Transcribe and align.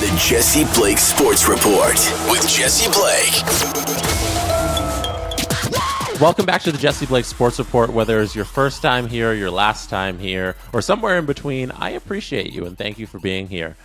The 0.00 0.06
Jesse 0.18 0.64
Blake 0.80 0.96
Sports 0.96 1.46
Report 1.46 1.92
with 2.30 2.48
Jesse 2.48 2.90
Blake. 2.90 3.44
Welcome 6.18 6.46
back 6.46 6.62
to 6.62 6.72
the 6.72 6.78
Jesse 6.78 7.04
Blake 7.04 7.26
Sports 7.26 7.58
Report. 7.58 7.92
Whether 7.92 8.22
it's 8.22 8.34
your 8.34 8.46
first 8.46 8.80
time 8.80 9.06
here, 9.06 9.34
your 9.34 9.50
last 9.50 9.90
time 9.90 10.18
here, 10.18 10.56
or 10.72 10.80
somewhere 10.80 11.18
in 11.18 11.26
between, 11.26 11.70
I 11.72 11.90
appreciate 11.90 12.50
you 12.50 12.64
and 12.64 12.78
thank 12.78 12.98
you 12.98 13.06
for 13.06 13.18
being 13.18 13.46
here. 13.46 13.76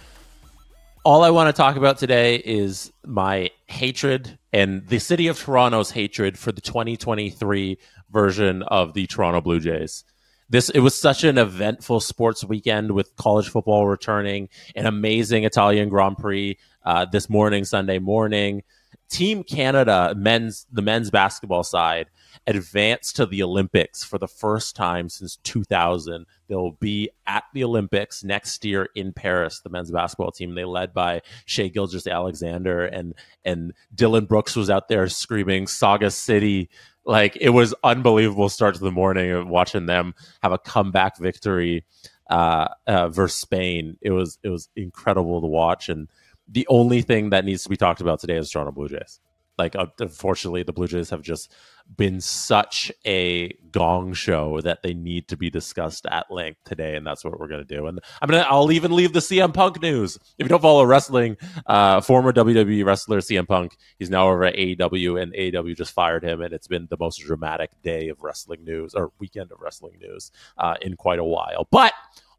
All 1.03 1.21
I 1.21 1.31
want 1.31 1.53
to 1.53 1.53
talk 1.53 1.75
about 1.75 1.97
today 1.97 2.37
is 2.37 2.93
my 3.05 3.51
hatred 3.65 4.39
and 4.53 4.87
the 4.87 4.99
city 4.99 5.27
of 5.27 5.37
Toronto's 5.37 5.91
hatred 5.91 6.39
for 6.39 6.53
the 6.53 6.61
2023 6.61 7.77
version 8.09 8.63
of 8.63 8.93
the 8.93 9.05
Toronto 9.07 9.41
Blue 9.41 9.59
Jays. 9.59 10.05
This 10.49 10.69
it 10.69 10.79
was 10.79 10.95
such 10.95 11.23
an 11.23 11.37
eventful 11.37 11.99
sports 12.01 12.43
weekend 12.43 12.91
with 12.91 13.15
college 13.15 13.49
football 13.49 13.87
returning, 13.87 14.49
an 14.75 14.85
amazing 14.85 15.43
Italian 15.43 15.89
Grand 15.89 16.17
Prix 16.17 16.57
uh, 16.85 17.05
this 17.05 17.29
morning, 17.29 17.65
Sunday 17.65 17.99
morning. 17.99 18.63
Team 19.09 19.43
Canada 19.43 20.13
men's 20.15 20.67
the 20.71 20.81
men's 20.81 21.09
basketball 21.09 21.63
side 21.63 22.07
advanced 22.47 23.15
to 23.15 23.25
the 23.25 23.43
Olympics 23.43 24.03
for 24.03 24.17
the 24.17 24.27
first 24.27 24.75
time 24.75 25.09
since 25.09 25.37
2000. 25.37 26.25
They'll 26.47 26.71
be 26.71 27.09
at 27.27 27.43
the 27.53 27.63
Olympics 27.63 28.23
next 28.23 28.63
year 28.65 28.89
in 28.95 29.13
Paris. 29.13 29.61
The 29.61 29.69
men's 29.69 29.91
basketball 29.91 30.31
team 30.31 30.55
they 30.55 30.65
led 30.65 30.93
by 30.93 31.21
Shai 31.45 31.67
Gilgeous-Alexander 31.67 32.85
and 32.85 33.13
and 33.43 33.73
Dillon 33.93 34.25
Brooks 34.25 34.55
was 34.55 34.69
out 34.69 34.87
there 34.87 35.07
screaming 35.07 35.65
"Sauga 35.65 36.11
City." 36.11 36.69
Like 37.05 37.37
it 37.39 37.49
was 37.49 37.73
unbelievable 37.83 38.49
start 38.49 38.75
to 38.75 38.83
the 38.83 38.91
morning 38.91 39.31
of 39.31 39.47
watching 39.47 39.85
them 39.85 40.15
have 40.41 40.51
a 40.51 40.57
comeback 40.57 41.17
victory 41.19 41.85
uh, 42.29 42.69
uh, 42.87 43.09
versus 43.09 43.37
Spain. 43.37 43.97
It 44.01 44.11
was 44.11 44.39
it 44.43 44.49
was 44.49 44.69
incredible 44.75 45.41
to 45.41 45.47
watch 45.47 45.89
and 45.89 46.07
the 46.47 46.67
only 46.69 47.01
thing 47.01 47.31
that 47.31 47.45
needs 47.45 47.63
to 47.63 47.69
be 47.69 47.77
talked 47.77 48.01
about 48.01 48.19
today 48.19 48.37
is 48.37 48.49
Toronto 48.49 48.71
Blue 48.71 48.87
Jays. 48.87 49.19
Like, 49.57 49.75
uh, 49.75 49.87
unfortunately, 49.99 50.63
the 50.63 50.73
Blue 50.73 50.87
Jays 50.87 51.09
have 51.09 51.21
just 51.21 51.51
been 51.95 52.19
such 52.19 52.91
a 53.05 53.55
gong 53.71 54.13
show 54.13 54.59
that 54.61 54.81
they 54.81 54.93
need 54.93 55.27
to 55.27 55.37
be 55.37 55.49
discussed 55.49 56.05
at 56.07 56.29
length 56.31 56.59
today, 56.65 56.95
and 56.95 57.05
that's 57.05 57.23
what 57.23 57.39
we're 57.39 57.47
going 57.47 57.65
to 57.65 57.75
do. 57.75 57.87
And 57.87 57.99
I'm 58.21 58.29
gonna, 58.29 58.45
I'll 58.49 58.71
even 58.71 58.95
leave 58.95 59.13
the 59.13 59.19
CM 59.19 59.53
Punk 59.53 59.81
news. 59.81 60.17
If 60.37 60.45
you 60.45 60.49
don't 60.49 60.61
follow 60.61 60.83
wrestling, 60.83 61.37
uh, 61.65 62.01
former 62.01 62.33
WWE 62.33 62.83
wrestler 62.85 63.19
CM 63.19 63.47
Punk, 63.47 63.77
he's 63.99 64.09
now 64.09 64.27
over 64.27 64.45
at 64.45 64.55
AEW, 64.55 65.21
and 65.21 65.33
AEW 65.33 65.75
just 65.75 65.93
fired 65.93 66.23
him, 66.23 66.41
and 66.41 66.53
it's 66.53 66.67
been 66.67 66.87
the 66.89 66.97
most 66.99 67.17
dramatic 67.17 67.71
day 67.83 68.09
of 68.09 68.23
wrestling 68.23 68.63
news 68.63 68.93
or 68.93 69.11
weekend 69.19 69.51
of 69.51 69.61
wrestling 69.61 69.97
news 69.99 70.31
uh, 70.57 70.75
in 70.81 70.95
quite 70.95 71.19
a 71.19 71.23
while. 71.23 71.67
But 71.71 71.93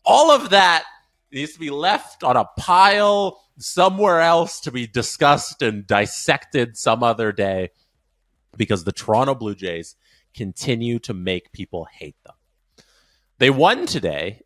all 0.04 0.30
of 0.30 0.50
that 0.50 0.84
needs 1.36 1.52
to 1.52 1.60
be 1.60 1.70
left 1.70 2.24
on 2.24 2.36
a 2.36 2.46
pile 2.58 3.40
somewhere 3.58 4.20
else 4.20 4.60
to 4.60 4.72
be 4.72 4.86
discussed 4.86 5.62
and 5.62 5.86
dissected 5.86 6.76
some 6.76 7.02
other 7.02 7.30
day 7.30 7.70
because 8.56 8.84
the 8.84 8.92
Toronto 8.92 9.34
Blue 9.34 9.54
Jays 9.54 9.96
continue 10.34 10.98
to 11.00 11.14
make 11.14 11.52
people 11.52 11.86
hate 11.92 12.16
them. 12.24 12.34
They 13.38 13.50
won 13.50 13.86
today 13.86 14.40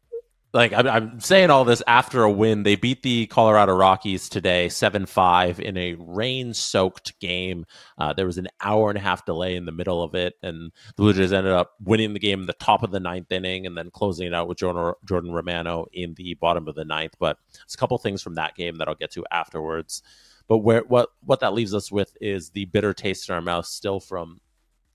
like 0.52 0.72
I'm, 0.72 0.86
I'm, 0.86 1.20
saying 1.20 1.50
all 1.50 1.64
this 1.64 1.82
after 1.86 2.22
a 2.22 2.30
win. 2.30 2.64
They 2.64 2.74
beat 2.74 3.02
the 3.02 3.26
Colorado 3.26 3.74
Rockies 3.74 4.28
today, 4.28 4.68
seven 4.68 5.06
five 5.06 5.60
in 5.60 5.76
a 5.76 5.94
rain 5.94 6.54
soaked 6.54 7.18
game. 7.20 7.66
Uh, 7.98 8.12
there 8.12 8.26
was 8.26 8.38
an 8.38 8.48
hour 8.60 8.88
and 8.88 8.98
a 8.98 9.00
half 9.00 9.24
delay 9.24 9.54
in 9.56 9.64
the 9.64 9.72
middle 9.72 10.02
of 10.02 10.14
it, 10.14 10.34
and 10.42 10.72
the 10.96 11.02
Blue 11.02 11.12
Jays 11.12 11.32
ended 11.32 11.52
up 11.52 11.74
winning 11.82 12.14
the 12.14 12.18
game 12.18 12.40
in 12.40 12.46
the 12.46 12.52
top 12.54 12.82
of 12.82 12.90
the 12.90 13.00
ninth 13.00 13.30
inning, 13.30 13.66
and 13.66 13.76
then 13.76 13.90
closing 13.90 14.26
it 14.26 14.34
out 14.34 14.48
with 14.48 14.58
Jordan, 14.58 14.92
Jordan 15.04 15.32
Romano 15.32 15.86
in 15.92 16.14
the 16.14 16.34
bottom 16.34 16.66
of 16.66 16.74
the 16.74 16.84
ninth. 16.84 17.14
But 17.18 17.38
it's 17.62 17.74
a 17.74 17.78
couple 17.78 17.98
things 17.98 18.22
from 18.22 18.34
that 18.34 18.56
game 18.56 18.76
that 18.76 18.88
I'll 18.88 18.94
get 18.94 19.12
to 19.12 19.24
afterwards. 19.30 20.02
But 20.48 20.58
where 20.58 20.82
what 20.88 21.10
what 21.24 21.40
that 21.40 21.54
leaves 21.54 21.74
us 21.74 21.92
with 21.92 22.16
is 22.20 22.50
the 22.50 22.64
bitter 22.66 22.92
taste 22.92 23.28
in 23.28 23.34
our 23.36 23.40
mouth 23.40 23.66
still 23.66 24.00
from 24.00 24.40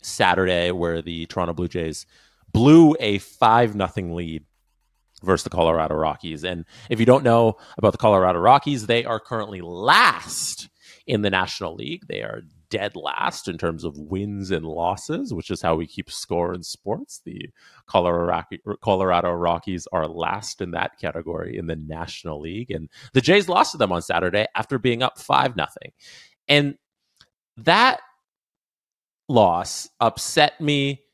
Saturday, 0.01 0.71
where 0.71 1.01
the 1.01 1.27
Toronto 1.27 1.53
Blue 1.53 1.69
Jays 1.69 2.05
blew 2.51 2.95
a 2.99 3.19
five 3.19 3.75
nothing 3.75 4.15
lead 4.15 4.43
versus 5.23 5.43
the 5.43 5.49
Colorado 5.49 5.95
Rockies. 5.95 6.43
And 6.43 6.65
if 6.89 6.99
you 6.99 7.05
don't 7.05 7.23
know 7.23 7.57
about 7.77 7.91
the 7.91 7.97
Colorado 7.97 8.39
Rockies, 8.39 8.87
they 8.87 9.05
are 9.05 9.19
currently 9.19 9.61
last 9.61 10.69
in 11.07 11.21
the 11.21 11.29
National 11.29 11.75
League. 11.75 12.07
They 12.07 12.21
are 12.21 12.41
dead 12.69 12.95
last 12.95 13.47
in 13.47 13.57
terms 13.57 13.83
of 13.83 13.97
wins 13.97 14.51
and 14.51 14.65
losses, 14.65 15.33
which 15.33 15.51
is 15.51 15.61
how 15.61 15.75
we 15.75 15.87
keep 15.87 16.11
score 16.11 16.53
in 16.53 16.63
sports. 16.63 17.21
The 17.23 17.49
Colorado 17.87 19.31
Rockies 19.31 19.87
are 19.91 20.07
last 20.07 20.61
in 20.61 20.71
that 20.71 20.99
category 20.99 21.57
in 21.57 21.67
the 21.67 21.75
National 21.75 22.41
League, 22.41 22.71
and 22.71 22.89
the 23.13 23.21
Jays 23.21 23.47
lost 23.47 23.71
to 23.71 23.77
them 23.77 23.91
on 23.91 24.01
Saturday 24.01 24.47
after 24.55 24.79
being 24.79 25.03
up 25.03 25.19
five 25.19 25.55
nothing, 25.55 25.91
and 26.47 26.75
that 27.57 28.01
loss 29.29 29.87
upset 29.99 30.59
me 30.59 31.04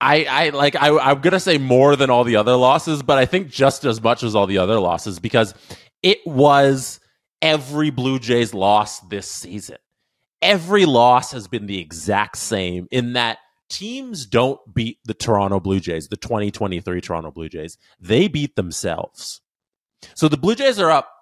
I, 0.00 0.24
I 0.24 0.48
like 0.50 0.76
I, 0.76 0.96
I'm 0.96 1.20
gonna 1.20 1.40
say 1.40 1.58
more 1.58 1.96
than 1.96 2.10
all 2.10 2.24
the 2.24 2.36
other 2.36 2.54
losses, 2.54 3.02
but 3.02 3.18
I 3.18 3.26
think 3.26 3.48
just 3.48 3.84
as 3.84 4.00
much 4.00 4.22
as 4.22 4.34
all 4.34 4.46
the 4.46 4.58
other 4.58 4.78
losses 4.78 5.18
because 5.18 5.54
it 6.02 6.18
was 6.24 7.00
every 7.42 7.90
Blue 7.90 8.18
Jays 8.18 8.54
loss 8.54 9.00
this 9.00 9.30
season. 9.30 9.78
Every 10.40 10.84
loss 10.86 11.32
has 11.32 11.48
been 11.48 11.66
the 11.66 11.80
exact 11.80 12.38
same 12.38 12.86
in 12.92 13.14
that 13.14 13.38
teams 13.68 14.24
don't 14.24 14.60
beat 14.72 14.98
the 15.04 15.14
Toronto 15.14 15.60
Blue 15.60 15.80
Jays, 15.80 16.08
the 16.08 16.16
2023 16.16 17.00
Toronto 17.00 17.30
Blue 17.30 17.48
Jays. 17.48 17.76
They 18.00 18.28
beat 18.28 18.54
themselves. 18.56 19.40
So 20.14 20.28
the 20.28 20.36
Blue 20.36 20.54
Jays 20.54 20.78
are 20.78 20.90
up 20.90 21.12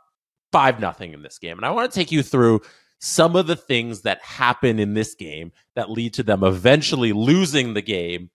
5 0.52 0.80
nothing 0.80 1.12
in 1.12 1.22
this 1.22 1.38
game. 1.38 1.56
And 1.56 1.64
I 1.64 1.70
want 1.70 1.90
to 1.90 1.94
take 1.94 2.12
you 2.12 2.22
through 2.22 2.60
some 2.98 3.36
of 3.36 3.46
the 3.46 3.56
things 3.56 4.02
that 4.02 4.22
happen 4.22 4.78
in 4.78 4.94
this 4.94 5.14
game 5.14 5.52
that 5.74 5.90
lead 5.90 6.14
to 6.14 6.22
them 6.22 6.44
eventually 6.44 7.12
losing 7.12 7.74
the 7.74 7.82
game 7.82 8.30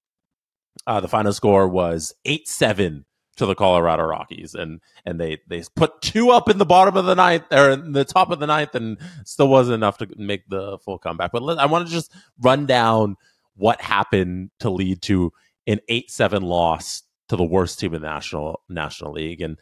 uh, 0.87 0.99
the 0.99 1.07
final 1.07 1.33
score 1.33 1.67
was 1.67 2.13
eight 2.25 2.47
seven 2.47 3.05
to 3.37 3.45
the 3.45 3.55
Colorado 3.55 4.03
Rockies, 4.03 4.55
and 4.55 4.81
and 5.05 5.19
they 5.19 5.39
they 5.47 5.63
put 5.75 6.01
two 6.01 6.31
up 6.31 6.49
in 6.49 6.57
the 6.57 6.65
bottom 6.65 6.97
of 6.97 7.05
the 7.05 7.15
ninth 7.15 7.45
or 7.51 7.71
in 7.71 7.91
the 7.91 8.05
top 8.05 8.31
of 8.31 8.39
the 8.39 8.47
ninth, 8.47 8.75
and 8.75 8.97
still 9.25 9.47
wasn't 9.47 9.75
enough 9.75 9.97
to 9.99 10.07
make 10.17 10.47
the 10.49 10.77
full 10.79 10.97
comeback. 10.97 11.31
But 11.31 11.41
let, 11.41 11.59
I 11.59 11.65
want 11.65 11.87
to 11.87 11.93
just 11.93 12.13
run 12.39 12.65
down 12.65 13.15
what 13.55 13.81
happened 13.81 14.51
to 14.59 14.69
lead 14.69 15.01
to 15.03 15.31
an 15.67 15.79
eight 15.87 16.11
seven 16.11 16.43
loss 16.43 17.03
to 17.29 17.35
the 17.35 17.43
worst 17.43 17.79
team 17.79 17.93
in 17.93 18.01
the 18.01 18.07
national 18.07 18.61
National 18.69 19.13
League, 19.13 19.41
and 19.41 19.57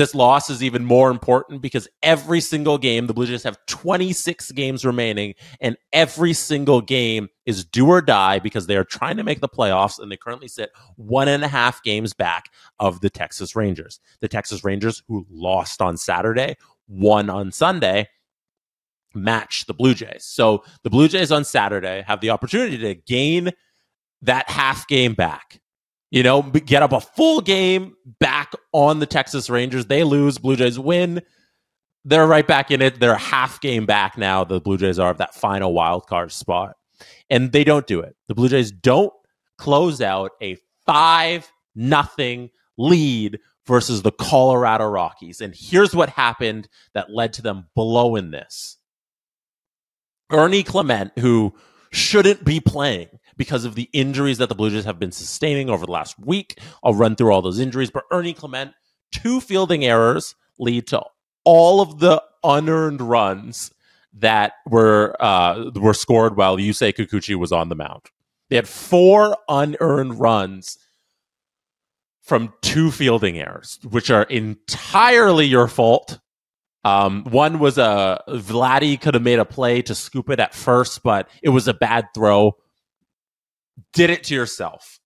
this 0.00 0.14
loss 0.14 0.48
is 0.48 0.62
even 0.62 0.82
more 0.82 1.10
important 1.10 1.60
because 1.60 1.86
every 2.02 2.40
single 2.40 2.78
game, 2.78 3.06
the 3.06 3.12
Blue 3.12 3.26
Jays 3.26 3.42
have 3.42 3.58
26 3.66 4.50
games 4.52 4.82
remaining, 4.82 5.34
and 5.60 5.76
every 5.92 6.32
single 6.32 6.80
game 6.80 7.28
is 7.44 7.66
do 7.66 7.86
or 7.86 8.00
die 8.00 8.38
because 8.38 8.66
they 8.66 8.78
are 8.78 8.84
trying 8.84 9.18
to 9.18 9.22
make 9.22 9.42
the 9.42 9.48
playoffs, 9.48 9.98
and 9.98 10.10
they 10.10 10.16
currently 10.16 10.48
sit 10.48 10.70
one 10.96 11.28
and 11.28 11.44
a 11.44 11.48
half 11.48 11.82
games 11.82 12.14
back 12.14 12.46
of 12.78 13.02
the 13.02 13.10
Texas 13.10 13.54
Rangers. 13.54 14.00
The 14.20 14.28
Texas 14.28 14.64
Rangers, 14.64 15.02
who 15.06 15.26
lost 15.28 15.82
on 15.82 15.98
Saturday, 15.98 16.56
won 16.88 17.28
on 17.28 17.52
Sunday, 17.52 18.08
match 19.14 19.66
the 19.66 19.74
Blue 19.74 19.92
Jays. 19.92 20.24
So 20.24 20.64
the 20.82 20.88
Blue 20.88 21.08
Jays 21.08 21.30
on 21.30 21.44
Saturday 21.44 22.04
have 22.06 22.22
the 22.22 22.30
opportunity 22.30 22.78
to 22.78 22.94
gain 22.94 23.50
that 24.22 24.48
half 24.48 24.88
game 24.88 25.12
back 25.12 25.60
you 26.10 26.22
know, 26.22 26.42
get 26.42 26.82
up 26.82 26.92
a 26.92 27.00
full 27.00 27.40
game 27.40 27.94
back 28.18 28.52
on 28.72 28.98
the 28.98 29.06
Texas 29.06 29.48
Rangers. 29.48 29.86
They 29.86 30.04
lose, 30.04 30.38
Blue 30.38 30.56
Jays 30.56 30.78
win. 30.78 31.22
They're 32.04 32.26
right 32.26 32.46
back 32.46 32.70
in 32.70 32.82
it. 32.82 32.98
They're 32.98 33.16
half 33.16 33.60
game 33.60 33.86
back 33.86 34.18
now. 34.18 34.42
The 34.44 34.60
Blue 34.60 34.78
Jays 34.78 34.98
are 34.98 35.10
of 35.10 35.18
that 35.18 35.34
final 35.34 35.72
wild 35.72 36.06
card 36.06 36.32
spot. 36.32 36.76
And 37.28 37.52
they 37.52 37.64
don't 37.64 37.86
do 37.86 38.00
it. 38.00 38.16
The 38.28 38.34
Blue 38.34 38.48
Jays 38.48 38.72
don't 38.72 39.12
close 39.58 40.00
out 40.00 40.32
a 40.42 40.56
five 40.86 41.50
nothing 41.74 42.50
lead 42.76 43.38
versus 43.66 44.02
the 44.02 44.10
Colorado 44.10 44.86
Rockies. 44.86 45.40
And 45.40 45.54
here's 45.54 45.94
what 45.94 46.08
happened 46.08 46.68
that 46.94 47.10
led 47.10 47.34
to 47.34 47.42
them 47.42 47.68
blowing 47.76 48.30
this. 48.30 48.78
Ernie 50.32 50.62
Clement, 50.62 51.12
who 51.18 51.54
shouldn't 51.92 52.44
be 52.44 52.60
playing, 52.60 53.08
because 53.40 53.64
of 53.64 53.74
the 53.74 53.88
injuries 53.94 54.36
that 54.36 54.50
the 54.50 54.54
Blue 54.54 54.68
Jays 54.68 54.84
have 54.84 54.98
been 54.98 55.12
sustaining 55.12 55.70
over 55.70 55.86
the 55.86 55.92
last 55.92 56.18
week. 56.18 56.60
I'll 56.84 56.92
run 56.92 57.16
through 57.16 57.32
all 57.32 57.40
those 57.40 57.58
injuries, 57.58 57.90
but 57.90 58.04
Ernie 58.12 58.34
Clement, 58.34 58.74
two 59.12 59.40
fielding 59.40 59.82
errors 59.82 60.34
lead 60.58 60.86
to 60.88 61.00
all 61.42 61.80
of 61.80 62.00
the 62.00 62.22
unearned 62.44 63.00
runs 63.00 63.72
that 64.12 64.52
were 64.66 65.16
uh, 65.20 65.70
were 65.74 65.94
scored 65.94 66.36
while 66.36 66.58
Yusei 66.58 66.92
Kikuchi 66.92 67.34
was 67.34 67.50
on 67.50 67.70
the 67.70 67.74
mound. 67.74 68.02
They 68.50 68.56
had 68.56 68.68
four 68.68 69.38
unearned 69.48 70.20
runs 70.20 70.76
from 72.20 72.52
two 72.60 72.90
fielding 72.90 73.38
errors, 73.38 73.78
which 73.88 74.10
are 74.10 74.24
entirely 74.24 75.46
your 75.46 75.66
fault. 75.66 76.18
Um, 76.84 77.24
one 77.24 77.58
was 77.58 77.78
a 77.78 77.82
uh, 77.82 78.18
Vladdy 78.36 79.00
could 79.00 79.14
have 79.14 79.22
made 79.22 79.38
a 79.38 79.46
play 79.46 79.80
to 79.80 79.94
scoop 79.94 80.28
it 80.28 80.40
at 80.40 80.54
first, 80.54 81.02
but 81.02 81.26
it 81.42 81.48
was 81.48 81.68
a 81.68 81.74
bad 81.74 82.08
throw 82.14 82.58
did 83.92 84.10
it 84.10 84.24
to 84.24 84.34
yourself. 84.34 84.98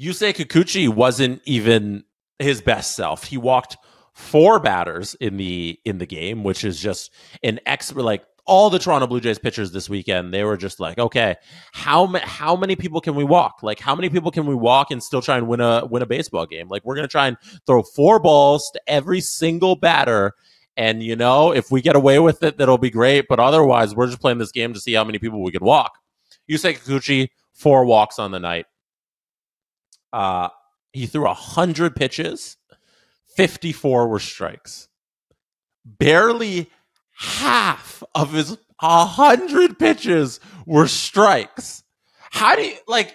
Yusei 0.00 0.34
Kikuchi 0.34 0.88
wasn't 0.88 1.42
even 1.44 2.04
his 2.38 2.62
best 2.62 2.96
self. 2.96 3.24
He 3.24 3.36
walked 3.36 3.76
four 4.14 4.58
batters 4.60 5.14
in 5.20 5.36
the 5.36 5.78
in 5.84 5.98
the 5.98 6.06
game, 6.06 6.42
which 6.42 6.64
is 6.64 6.80
just 6.80 7.12
an 7.42 7.60
expert 7.66 8.02
like 8.02 8.24
all 8.46 8.68
the 8.68 8.80
Toronto 8.80 9.06
Blue 9.06 9.20
Jays 9.20 9.38
pitchers 9.38 9.70
this 9.70 9.88
weekend, 9.88 10.34
they 10.34 10.42
were 10.42 10.56
just 10.56 10.80
like, 10.80 10.98
okay, 10.98 11.36
how 11.72 12.06
ma- 12.06 12.18
how 12.20 12.56
many 12.56 12.74
people 12.74 13.00
can 13.00 13.14
we 13.14 13.22
walk? 13.22 13.62
Like, 13.62 13.78
how 13.78 13.94
many 13.94 14.08
people 14.08 14.32
can 14.32 14.44
we 14.44 14.56
walk 14.56 14.90
and 14.90 15.00
still 15.00 15.22
try 15.22 15.36
and 15.36 15.46
win 15.46 15.60
a 15.60 15.86
win 15.86 16.02
a 16.02 16.06
baseball 16.06 16.46
game? 16.46 16.68
Like, 16.68 16.84
we're 16.84 16.96
gonna 16.96 17.06
try 17.06 17.28
and 17.28 17.36
throw 17.64 17.82
four 17.82 18.18
balls 18.18 18.68
to 18.72 18.80
every 18.88 19.20
single 19.20 19.76
batter, 19.76 20.32
and 20.76 21.00
you 21.02 21.14
know, 21.14 21.52
if 21.52 21.70
we 21.70 21.80
get 21.80 21.94
away 21.94 22.18
with 22.18 22.42
it, 22.42 22.58
that'll 22.58 22.76
be 22.76 22.90
great. 22.90 23.26
But 23.28 23.38
otherwise, 23.38 23.94
we're 23.94 24.08
just 24.08 24.20
playing 24.20 24.38
this 24.38 24.52
game 24.52 24.74
to 24.74 24.80
see 24.80 24.94
how 24.94 25.04
many 25.04 25.18
people 25.18 25.42
we 25.42 25.52
can 25.52 25.64
walk. 25.64 25.92
Yusei 26.50 26.78
Kikuchi, 26.78 27.28
four 27.52 27.84
walks 27.84 28.18
on 28.18 28.30
the 28.30 28.40
night. 28.40 28.66
Uh, 30.12 30.48
he 30.92 31.06
threw 31.06 31.26
a 31.26 31.34
hundred 31.34 31.94
pitches, 31.94 32.56
fifty-four 33.36 34.08
were 34.08 34.18
strikes. 34.18 34.88
Barely 35.84 36.70
half 37.16 38.02
of 38.14 38.32
his 38.32 38.58
a 38.82 39.04
hundred 39.04 39.78
pitches 39.78 40.40
were 40.66 40.88
strikes. 40.88 41.84
How 42.30 42.56
do 42.56 42.62
you 42.62 42.76
like? 42.88 43.14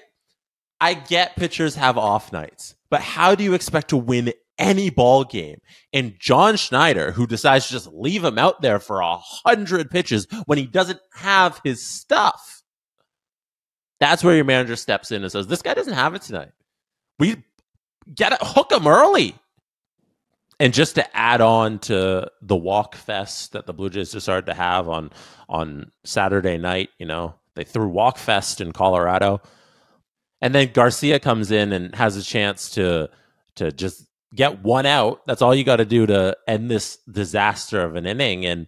I 0.80 0.94
get 0.94 1.36
pitchers 1.36 1.76
have 1.76 1.98
off 1.98 2.32
nights, 2.32 2.76
but 2.90 3.02
how 3.02 3.34
do 3.36 3.44
you 3.44 3.54
expect 3.54 3.90
to 3.90 3.98
win 3.98 4.34
any 4.58 4.90
ball 4.90 5.24
game? 5.24 5.60
And 5.94 6.16
John 6.20 6.58
Schneider, 6.58 7.12
who 7.12 7.26
decides 7.28 7.68
to 7.68 7.74
just 7.74 7.88
leave 7.88 8.24
him 8.24 8.38
out 8.38 8.62
there 8.62 8.80
for 8.80 9.00
a 9.00 9.18
hundred 9.18 9.90
pitches 9.90 10.28
when 10.46 10.58
he 10.58 10.66
doesn't 10.66 11.00
have 11.14 11.62
his 11.64 11.86
stuff, 11.86 12.62
that's 14.00 14.24
where 14.24 14.36
your 14.36 14.46
manager 14.46 14.76
steps 14.76 15.12
in 15.12 15.24
and 15.24 15.32
says, 15.32 15.48
"This 15.48 15.62
guy 15.62 15.74
doesn't 15.74 15.94
have 15.94 16.16
it 16.16 16.22
tonight. 16.22 16.52
We 17.20 17.44
get 18.14 18.34
it, 18.34 18.40
hook 18.42 18.72
him 18.72 18.88
early." 18.88 19.36
and 20.60 20.74
just 20.74 20.96
to 20.96 21.18
add 21.18 21.42
on 21.42 21.80
to 21.80 22.30
the 22.42 22.56
walk 22.56 22.96
fest 22.96 23.54
that 23.54 23.66
the 23.66 23.74
Blue 23.74 23.90
Jays 23.90 24.12
decided 24.12 24.46
to 24.46 24.54
have 24.54 24.88
on 24.88 25.12
on 25.50 25.92
Saturday 26.04 26.58
night, 26.58 26.90
you 26.98 27.06
know, 27.06 27.36
they 27.56 27.64
threw 27.64 27.88
walk 27.88 28.18
fest 28.18 28.62
in 28.62 28.72
Colorado, 28.72 29.42
and 30.42 30.56
then 30.56 30.72
Garcia 30.74 31.20
comes 31.20 31.52
in 31.52 31.74
and 31.74 31.94
has 31.96 32.16
a 32.18 32.24
chance 32.24 32.70
to 32.72 33.10
to 33.56 33.72
just 33.72 34.06
get 34.34 34.64
one 34.64 34.86
out. 34.86 35.26
That's 35.28 35.42
all 35.42 35.56
you 35.56 35.64
got 35.64 35.78
to 35.78 35.86
do 35.86 36.06
to 36.06 36.38
end 36.48 36.70
this 36.70 36.98
disaster 37.10 37.82
of 37.82 37.96
an 37.96 38.06
inning. 38.06 38.46
And 38.46 38.68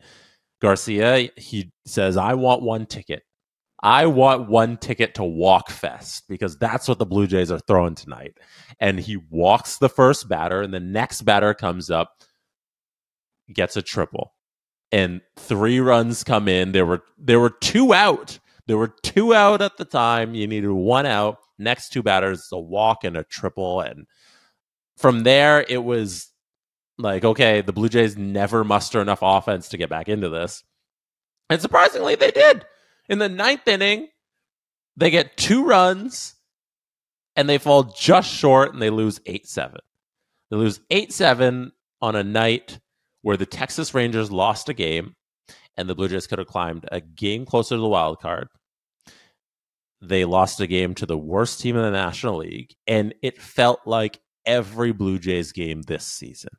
Garcia, 0.61 1.29
he 1.37 1.71
says, 1.85 2.17
"I 2.17 2.33
want 2.33 2.61
one 2.61 2.85
ticket. 2.85 3.23
I 3.83 4.07
want 4.07 4.49
one 4.49 4.77
ticket 4.77 5.13
to 5.15 5.23
Walk 5.23 5.69
Fest 5.69 6.23
because 6.27 6.57
that's 6.57 6.87
what 6.87 6.97
the 6.97 7.05
Blue 7.05 7.27
Jays 7.27 7.51
are 7.51 7.59
throwing 7.59 7.95
tonight. 7.95 8.37
And 8.79 8.99
he 8.99 9.17
walks 9.17 9.77
the 9.77 9.89
first 9.89 10.27
batter, 10.27 10.61
and 10.61 10.73
the 10.73 10.79
next 10.79 11.21
batter 11.21 11.53
comes 11.53 11.89
up, 11.89 12.23
gets 13.53 13.77
a 13.77 13.81
triple. 13.81 14.33
And 14.91 15.21
three 15.35 15.79
runs 15.79 16.23
come 16.23 16.47
in. 16.47 16.71
There 16.71 16.85
were 16.85 17.03
there 17.17 17.39
were 17.39 17.49
two 17.49 17.93
out. 17.93 18.39
There 18.67 18.77
were 18.77 18.93
two 19.03 19.33
out 19.33 19.61
at 19.61 19.77
the 19.77 19.85
time. 19.85 20.33
You 20.33 20.47
needed 20.47 20.71
one 20.71 21.05
out. 21.05 21.37
Next 21.59 21.89
two 21.89 22.03
batters, 22.03 22.47
a 22.51 22.59
walk 22.59 23.03
and 23.03 23.15
a 23.15 23.23
triple. 23.23 23.81
And 23.81 24.05
from 24.97 25.23
there, 25.23 25.65
it 25.67 25.83
was 25.83 26.31
like, 26.97 27.23
okay, 27.23 27.61
the 27.61 27.73
Blue 27.73 27.89
Jays 27.89 28.17
never 28.17 28.63
muster 28.63 29.01
enough 29.01 29.19
offense 29.21 29.69
to 29.69 29.77
get 29.77 29.89
back 29.89 30.09
into 30.09 30.29
this. 30.29 30.63
And 31.49 31.61
surprisingly, 31.61 32.15
they 32.15 32.31
did. 32.31 32.65
In 33.09 33.19
the 33.19 33.29
ninth 33.29 33.67
inning, 33.67 34.09
they 34.95 35.09
get 35.09 35.37
two 35.37 35.65
runs 35.65 36.35
and 37.35 37.47
they 37.47 37.57
fall 37.57 37.83
just 37.83 38.29
short 38.29 38.73
and 38.73 38.81
they 38.81 38.89
lose 38.89 39.21
8 39.25 39.47
7. 39.47 39.79
They 40.49 40.57
lose 40.57 40.79
8 40.89 41.13
7 41.13 41.71
on 42.01 42.15
a 42.15 42.23
night 42.23 42.79
where 43.21 43.37
the 43.37 43.45
Texas 43.45 43.93
Rangers 43.93 44.31
lost 44.31 44.69
a 44.69 44.73
game 44.73 45.15
and 45.77 45.87
the 45.87 45.95
Blue 45.95 46.07
Jays 46.07 46.27
could 46.27 46.39
have 46.39 46.47
climbed 46.47 46.85
a 46.91 46.99
game 46.99 47.45
closer 47.45 47.75
to 47.75 47.81
the 47.81 47.87
wild 47.87 48.19
card. 48.19 48.47
They 50.01 50.25
lost 50.25 50.59
a 50.59 50.67
game 50.67 50.95
to 50.95 51.05
the 51.05 51.17
worst 51.17 51.59
team 51.59 51.75
in 51.75 51.83
the 51.83 51.91
National 51.91 52.37
League, 52.37 52.75
and 52.85 53.15
it 53.23 53.41
felt 53.41 53.81
like 53.85 54.19
every 54.45 54.91
Blue 54.91 55.17
Jays 55.17 55.51
game 55.51 55.81
this 55.83 56.05
season, 56.05 56.51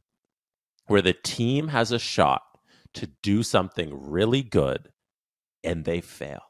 where 0.86 1.02
the 1.02 1.12
team 1.12 1.68
has 1.68 1.92
a 1.92 1.98
shot 1.98 2.42
to 2.94 3.08
do 3.22 3.42
something 3.42 3.90
really 3.92 4.42
good 4.42 4.88
and 5.68 5.84
they 5.84 6.00
fail. 6.00 6.40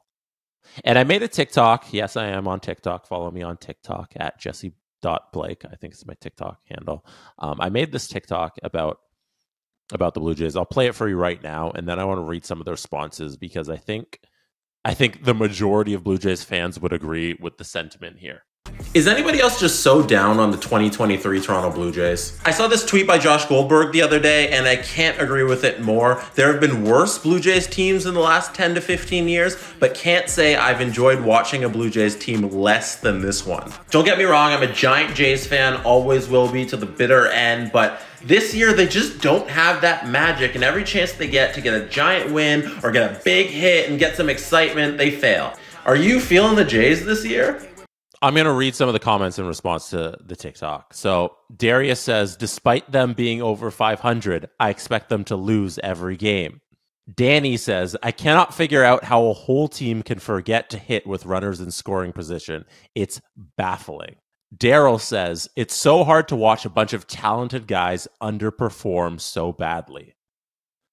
And 0.85 0.99
I 0.99 1.05
made 1.05 1.23
a 1.23 1.29
TikTok. 1.29 1.93
Yes, 1.93 2.17
I 2.17 2.27
am 2.27 2.47
on 2.47 2.61
TikTok. 2.61 3.07
Follow 3.07 3.31
me 3.31 3.43
on 3.43 3.57
TikTok 3.57 4.13
at 4.17 4.39
Jesse.Blake. 4.39 5.65
I 5.65 5.75
think 5.75 5.93
it's 5.93 6.07
my 6.07 6.15
TikTok 6.21 6.61
handle. 6.71 7.05
Um, 7.39 7.61
I 7.61 7.69
made 7.69 7.91
this 7.93 8.07
TikTok 8.07 8.59
about 8.63 9.01
about 9.91 10.13
the 10.13 10.21
Blue 10.21 10.35
Jays. 10.35 10.55
I'll 10.55 10.67
play 10.67 10.87
it 10.87 10.95
for 10.95 11.09
you 11.09 11.17
right 11.17 11.43
now, 11.43 11.71
and 11.71 11.89
then 11.89 11.99
I 11.99 12.05
want 12.05 12.19
to 12.19 12.23
read 12.23 12.45
some 12.45 12.61
of 12.61 12.67
the 12.67 12.73
responses 12.73 13.39
because 13.39 13.71
I 13.71 13.79
think 13.79 14.21
I 14.85 14.95
think 14.95 15.25
the 15.25 15.35
majority 15.35 15.95
of 15.95 16.05
Blue 16.05 16.19
Jays 16.19 16.45
fans 16.45 16.79
would 16.79 16.93
agree 16.93 17.37
with 17.41 17.57
the 17.57 17.65
sentiment 17.65 18.19
here. 18.19 18.45
Is 18.95 19.07
anybody 19.07 19.39
else 19.39 19.61
just 19.61 19.81
so 19.81 20.03
down 20.03 20.41
on 20.41 20.51
the 20.51 20.57
2023 20.57 21.41
Toronto 21.41 21.71
Blue 21.71 21.93
Jays? 21.93 22.37
I 22.47 22.51
saw 22.51 22.67
this 22.69 22.87
tweet 22.87 23.07
by 23.07 23.19
Josh 23.19 23.45
Goldberg 23.45 23.93
the 23.93 24.01
other 24.01 24.19
day, 24.19 24.49
and 24.49 24.67
I 24.67 24.77
can't 24.77 25.21
agree 25.21 25.45
with 25.45 25.63
it 25.63 25.83
more. 25.83 26.25
There 26.35 26.51
have 26.51 26.61
been 26.61 26.85
worse 26.85 27.19
Blue 27.19 27.39
Jays 27.39 27.67
teams 27.67 28.07
in 28.07 28.15
the 28.15 28.21
last 28.21 28.55
10 28.55 28.75
to 28.77 28.81
15 28.81 29.29
years, 29.29 29.57
but 29.79 29.95
can't 29.95 30.29
say 30.31 30.57
I've 30.57 30.81
enjoyed 30.81 31.21
watching 31.21 31.65
a 31.65 31.69
Blue 31.69 31.91
Jays 31.91 32.17
team 32.17 32.49
less 32.51 32.97
than 32.97 33.21
this 33.21 33.47
one. 33.47 33.73
Don't 33.91 34.07
get 34.07 34.17
me 34.17 34.25
wrong, 34.25 34.53
I'm 34.53 34.63
a 34.63 34.73
giant 34.73 35.15
Jays 35.15 35.47
fan, 35.47 35.81
always 35.83 36.29
will 36.29 36.51
be 36.51 36.65
to 36.67 36.77
the 36.77 36.87
bitter 36.87 37.29
end, 37.29 37.71
but 37.73 38.01
this 38.25 38.55
year 38.55 38.73
they 38.73 38.89
just 38.89 39.21
don't 39.21 39.49
have 39.51 39.83
that 39.83 40.09
magic, 40.09 40.55
and 40.55 40.65
every 40.65 40.83
chance 40.83 41.13
they 41.13 41.29
get 41.29 41.55
to 41.55 41.61
get 41.61 41.75
a 41.75 41.87
giant 41.87 42.33
win 42.33 42.81
or 42.83 42.91
get 42.91 43.13
a 43.13 43.23
big 43.23 43.49
hit 43.49 43.91
and 43.91 43.99
get 43.99 44.17
some 44.17 44.31
excitement, 44.31 44.97
they 44.97 45.11
fail. 45.11 45.53
Are 45.85 45.97
you 45.97 46.21
feeling 46.21 46.57
the 46.57 46.65
Jays 46.65 47.05
this 47.05 47.25
year? 47.25 47.68
I'm 48.21 48.35
going 48.35 48.47
to 48.47 48.53
read 48.53 48.75
some 48.75 48.89
of 48.89 48.95
the 48.95 48.99
comments 48.99 49.39
in 49.39 49.47
response 49.47 49.91
to 49.91 50.17
the 50.21 50.35
TikTok. 50.35 50.93
So 50.93 51.37
Darius 51.55 52.01
says, 52.01 52.37
despite 52.37 52.91
them 52.91 53.13
being 53.13 53.41
over 53.43 53.71
500, 53.71 54.49
I 54.59 54.71
expect 54.71 55.09
them 55.09 55.25
to 55.25 55.37
lose 55.37 55.79
every 55.83 56.17
game. 56.17 56.61
Danny 57.15 57.57
says, 57.57 57.97
I 58.03 58.11
cannot 58.11 58.55
figure 58.55 58.85
out 58.85 59.05
how 59.05 59.27
a 59.27 59.33
whole 59.33 59.69
team 59.69 60.03
can 60.03 60.19
forget 60.19 60.69
to 60.71 60.79
hit 60.79 61.07
with 61.07 61.27
runners 61.27 61.61
in 61.61 61.71
scoring 61.71 62.13
position. 62.13 62.65
It's 62.95 63.21
baffling. 63.57 64.17
Daryl 64.55 65.01
says, 65.01 65.49
it's 65.57 65.75
so 65.75 66.05
hard 66.05 66.29
to 66.29 66.37
watch 66.37 66.65
a 66.65 66.71
bunch 66.71 66.93
of 66.93 67.07
talented 67.07 67.67
guys 67.67 68.09
underperform 68.23 69.21
so 69.21 69.53
badly. 69.53 70.15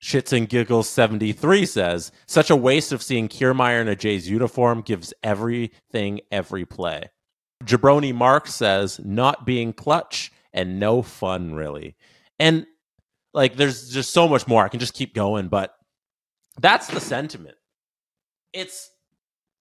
Shits 0.02 0.32
and 0.38 0.48
Giggles 0.48 0.90
73 0.90 1.66
says, 1.66 2.12
such 2.28 2.50
a 2.50 2.56
waste 2.56 2.92
of 2.92 3.02
seeing 3.02 3.28
Kiermaier 3.28 3.82
in 3.82 3.88
a 3.88 3.96
Jays 3.96 4.30
uniform 4.30 4.82
gives 4.82 5.14
everything 5.24 6.22
every 6.32 6.66
play. 6.66 7.10
Jabroni 7.64 8.14
Mark 8.14 8.48
says 8.48 9.00
not 9.04 9.46
being 9.46 9.74
clutch 9.74 10.32
and 10.54 10.80
no 10.80 11.02
fun 11.02 11.54
really. 11.54 11.96
And 12.40 12.66
like 13.34 13.56
there's 13.56 13.90
just 13.90 14.14
so 14.14 14.28
much 14.28 14.48
more. 14.48 14.64
I 14.64 14.70
can 14.70 14.80
just 14.80 14.94
keep 14.94 15.14
going, 15.14 15.48
but 15.48 15.76
that's 16.60 16.88
the 16.88 17.00
sentiment. 17.00 17.56
It's 18.54 18.90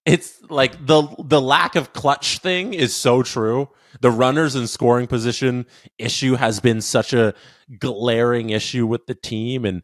it's 0.05 0.39
like 0.49 0.85
the 0.85 1.07
the 1.19 1.41
lack 1.41 1.75
of 1.75 1.93
clutch 1.93 2.39
thing 2.39 2.73
is 2.73 2.95
so 2.95 3.23
true. 3.23 3.69
The 4.01 4.11
runners 4.11 4.55
in 4.55 4.67
scoring 4.67 5.07
position 5.07 5.65
issue 5.97 6.35
has 6.35 6.59
been 6.59 6.81
such 6.81 7.13
a 7.13 7.33
glaring 7.79 8.51
issue 8.51 8.85
with 8.85 9.07
the 9.07 9.15
team 9.15 9.65
and 9.65 9.81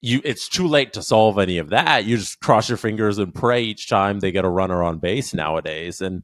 you 0.00 0.20
it's 0.24 0.48
too 0.48 0.68
late 0.68 0.92
to 0.92 1.02
solve 1.02 1.38
any 1.38 1.58
of 1.58 1.70
that. 1.70 2.04
You 2.04 2.18
just 2.18 2.40
cross 2.40 2.68
your 2.68 2.78
fingers 2.78 3.18
and 3.18 3.34
pray 3.34 3.62
each 3.62 3.88
time 3.88 4.20
they 4.20 4.32
get 4.32 4.44
a 4.44 4.50
runner 4.50 4.82
on 4.82 4.98
base 4.98 5.34
nowadays 5.34 6.00
and 6.00 6.22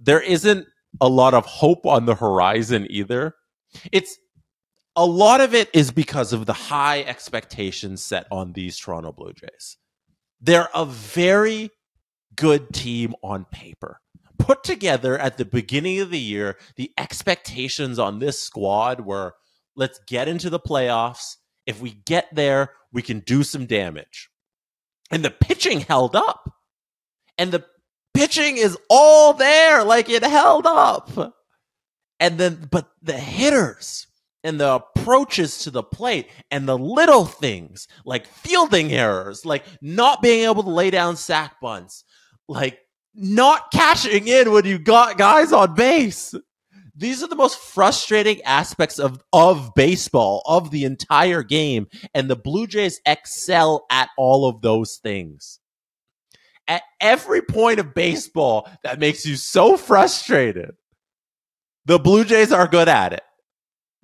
there 0.00 0.20
isn't 0.20 0.66
a 1.00 1.08
lot 1.08 1.34
of 1.34 1.46
hope 1.46 1.86
on 1.86 2.06
the 2.06 2.14
horizon 2.14 2.86
either. 2.90 3.34
It's 3.92 4.16
a 4.96 5.06
lot 5.06 5.40
of 5.40 5.54
it 5.54 5.70
is 5.72 5.92
because 5.92 6.32
of 6.32 6.46
the 6.46 6.52
high 6.52 7.02
expectations 7.02 8.02
set 8.02 8.26
on 8.30 8.52
these 8.52 8.78
Toronto 8.78 9.12
Blue 9.12 9.32
Jays. 9.32 9.76
They're 10.40 10.68
a 10.74 10.84
very 10.84 11.70
good 12.34 12.72
team 12.72 13.14
on 13.22 13.44
paper. 13.52 14.00
Put 14.38 14.64
together 14.64 15.18
at 15.18 15.36
the 15.36 15.44
beginning 15.44 16.00
of 16.00 16.10
the 16.10 16.18
year, 16.18 16.56
the 16.76 16.90
expectations 16.96 17.98
on 17.98 18.18
this 18.18 18.40
squad 18.40 19.00
were 19.00 19.34
let's 19.76 20.00
get 20.06 20.28
into 20.28 20.50
the 20.50 20.58
playoffs. 20.58 21.36
If 21.66 21.80
we 21.80 21.90
get 22.06 22.34
there, 22.34 22.72
we 22.92 23.02
can 23.02 23.20
do 23.20 23.42
some 23.42 23.66
damage. 23.66 24.30
And 25.10 25.24
the 25.24 25.30
pitching 25.30 25.80
held 25.80 26.16
up. 26.16 26.50
And 27.36 27.52
the 27.52 27.64
pitching 28.20 28.58
is 28.58 28.76
all 28.90 29.32
there, 29.32 29.82
like 29.82 30.10
it 30.10 30.22
held 30.22 30.66
up. 30.66 31.34
And 32.18 32.36
then, 32.36 32.68
but 32.70 32.90
the 33.00 33.16
hitters 33.16 34.06
and 34.44 34.60
the 34.60 34.74
approaches 34.74 35.60
to 35.60 35.70
the 35.70 35.82
plate 35.82 36.28
and 36.50 36.68
the 36.68 36.76
little 36.76 37.24
things 37.24 37.88
like 38.04 38.26
fielding 38.26 38.92
errors, 38.92 39.46
like 39.46 39.64
not 39.80 40.20
being 40.20 40.44
able 40.44 40.62
to 40.62 40.68
lay 40.68 40.90
down 40.90 41.16
sac 41.16 41.58
bunts, 41.62 42.04
like 42.46 42.78
not 43.14 43.70
cashing 43.70 44.28
in 44.28 44.52
when 44.52 44.66
you 44.66 44.78
got 44.78 45.16
guys 45.16 45.50
on 45.50 45.74
base. 45.74 46.34
These 46.94 47.22
are 47.22 47.28
the 47.28 47.36
most 47.36 47.58
frustrating 47.58 48.42
aspects 48.42 48.98
of, 48.98 49.22
of 49.32 49.70
baseball, 49.74 50.42
of 50.44 50.70
the 50.70 50.84
entire 50.84 51.42
game. 51.42 51.86
And 52.12 52.28
the 52.28 52.36
Blue 52.36 52.66
Jays 52.66 53.00
excel 53.06 53.86
at 53.90 54.10
all 54.18 54.46
of 54.46 54.60
those 54.60 54.96
things. 54.96 55.59
At 56.70 56.82
every 57.00 57.42
point 57.42 57.80
of 57.80 57.94
baseball 57.94 58.70
that 58.84 59.00
makes 59.00 59.26
you 59.26 59.34
so 59.34 59.76
frustrated, 59.76 60.76
the 61.84 61.98
Blue 61.98 62.24
Jays 62.24 62.52
are 62.52 62.68
good 62.68 62.88
at 62.88 63.12
it. 63.12 63.24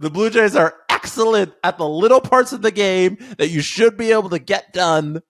The 0.01 0.11
Blue 0.11 0.31
Jays 0.31 0.57
are 0.57 0.75
excellent 0.89 1.55
at 1.63 1.79
the 1.79 1.89
little 1.89 2.21
parts 2.21 2.53
of 2.53 2.63
the 2.63 2.73
game 2.73 3.19
that 3.39 3.51
you 3.51 3.61
should 3.61 3.97
be 3.97 4.11
able 4.11 4.31
to 4.31 4.41
get 4.41 4.73
done. 4.73 5.23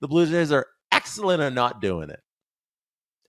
The 0.00 0.08
Blue 0.08 0.26
Jays 0.26 0.50
are 0.50 0.66
excellent 0.90 1.40
at 1.40 1.52
not 1.52 1.80
doing 1.80 2.10
it. 2.10 2.20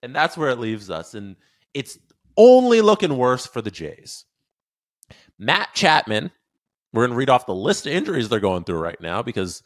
And 0.01 0.15
that's 0.15 0.35
where 0.35 0.49
it 0.49 0.59
leaves 0.59 0.89
us. 0.89 1.13
And 1.13 1.35
it's 1.75 1.99
only 2.35 2.81
looking 2.81 3.15
worse 3.15 3.45
for 3.45 3.61
the 3.61 3.69
Jays. 3.69 4.25
Matt 5.37 5.69
Chapman, 5.75 6.31
we're 6.91 7.03
going 7.03 7.11
to 7.11 7.17
read 7.17 7.29
off 7.29 7.45
the 7.45 7.53
list 7.53 7.85
of 7.85 7.93
injuries 7.93 8.27
they're 8.27 8.39
going 8.39 8.63
through 8.63 8.79
right 8.79 8.99
now 8.99 9.21
because 9.21 9.61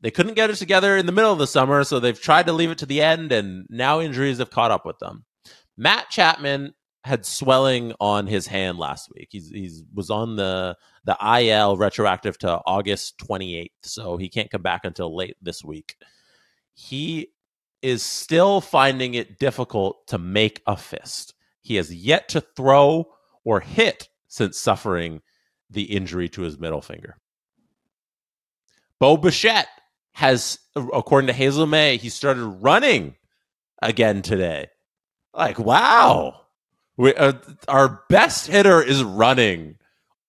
they 0.00 0.10
couldn't 0.10 0.34
get 0.34 0.50
it 0.50 0.56
together 0.56 0.96
in 0.96 1.06
the 1.06 1.12
middle 1.12 1.32
of 1.32 1.38
the 1.38 1.46
summer, 1.46 1.82
so 1.84 1.98
they've 1.98 2.20
tried 2.20 2.46
to 2.46 2.52
leave 2.52 2.70
it 2.70 2.78
to 2.78 2.86
the 2.86 3.02
end, 3.02 3.32
and 3.32 3.66
now 3.70 4.00
injuries 4.00 4.38
have 4.38 4.50
caught 4.50 4.70
up 4.70 4.84
with 4.84 4.98
them. 4.98 5.24
Matt 5.76 6.10
Chapman 6.10 6.74
had 7.04 7.24
swelling 7.24 7.92
on 8.00 8.26
his 8.26 8.46
hand 8.46 8.78
last 8.78 9.08
week. 9.14 9.28
He's 9.30 9.48
he's 9.48 9.84
was 9.94 10.10
on 10.10 10.36
the 10.36 10.76
the 11.04 11.16
IL 11.40 11.76
retroactive 11.76 12.36
to 12.38 12.60
August 12.66 13.18
28th, 13.18 13.70
so 13.82 14.16
he 14.16 14.28
can't 14.28 14.50
come 14.50 14.62
back 14.62 14.84
until 14.84 15.14
late 15.14 15.36
this 15.40 15.62
week. 15.64 15.96
He 16.74 17.28
is 17.80 18.02
still 18.02 18.60
finding 18.60 19.14
it 19.14 19.38
difficult 19.38 20.06
to 20.08 20.18
make 20.18 20.62
a 20.66 20.76
fist. 20.76 21.34
He 21.62 21.76
has 21.76 21.94
yet 21.94 22.28
to 22.30 22.40
throw 22.40 23.06
or 23.44 23.60
hit 23.60 24.08
since 24.26 24.58
suffering 24.58 25.22
the 25.70 25.84
injury 25.84 26.28
to 26.30 26.42
his 26.42 26.58
middle 26.58 26.82
finger. 26.82 27.16
Bo 28.98 29.16
Bichette 29.16 29.68
has, 30.16 30.58
according 30.74 31.26
to 31.26 31.34
Hazel 31.34 31.66
Mae, 31.66 31.98
he 31.98 32.08
started 32.08 32.42
running 32.42 33.16
again 33.82 34.22
today. 34.22 34.68
Like, 35.34 35.58
wow. 35.58 36.40
We, 36.96 37.14
uh, 37.14 37.34
our 37.68 38.00
best 38.08 38.46
hitter 38.46 38.80
is 38.82 39.04
running. 39.04 39.76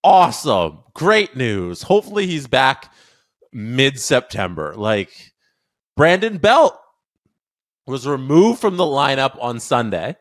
Awesome. 0.03 0.79
Great 0.93 1.37
news. 1.37 1.83
Hopefully 1.83 2.27
he's 2.27 2.47
back 2.47 2.93
mid 3.53 3.97
September. 3.97 4.73
Like, 4.75 5.31
Brandon 5.95 6.37
Belt 6.37 6.77
was 7.85 8.05
removed 8.05 8.59
from 8.59 8.75
the 8.75 8.83
lineup 8.83 9.41
on 9.41 9.61
Sunday 9.61 10.17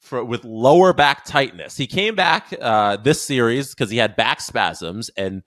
for 0.00 0.24
with 0.24 0.44
lower 0.44 0.94
back 0.94 1.26
tightness. 1.26 1.76
He 1.76 1.86
came 1.86 2.14
back 2.14 2.54
uh, 2.58 2.96
this 2.96 3.20
series 3.20 3.74
because 3.74 3.90
he 3.90 3.98
had 3.98 4.16
back 4.16 4.40
spasms, 4.40 5.10
and 5.14 5.42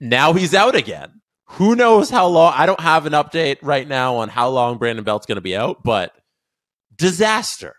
now 0.00 0.34
he's 0.34 0.52
out 0.52 0.74
again. 0.76 1.22
Who 1.52 1.74
knows 1.74 2.10
how 2.10 2.26
long? 2.26 2.52
I 2.56 2.66
don't 2.66 2.80
have 2.80 3.06
an 3.06 3.14
update 3.14 3.58
right 3.62 3.88
now 3.88 4.16
on 4.16 4.28
how 4.28 4.48
long 4.48 4.78
Brandon 4.78 5.04
Belt's 5.04 5.26
going 5.26 5.36
to 5.36 5.42
be 5.42 5.56
out, 5.56 5.82
but 5.82 6.12
disaster. 6.96 7.74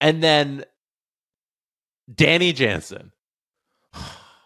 And 0.00 0.22
then 0.22 0.64
Danny 2.12 2.52
Jansen, 2.52 3.12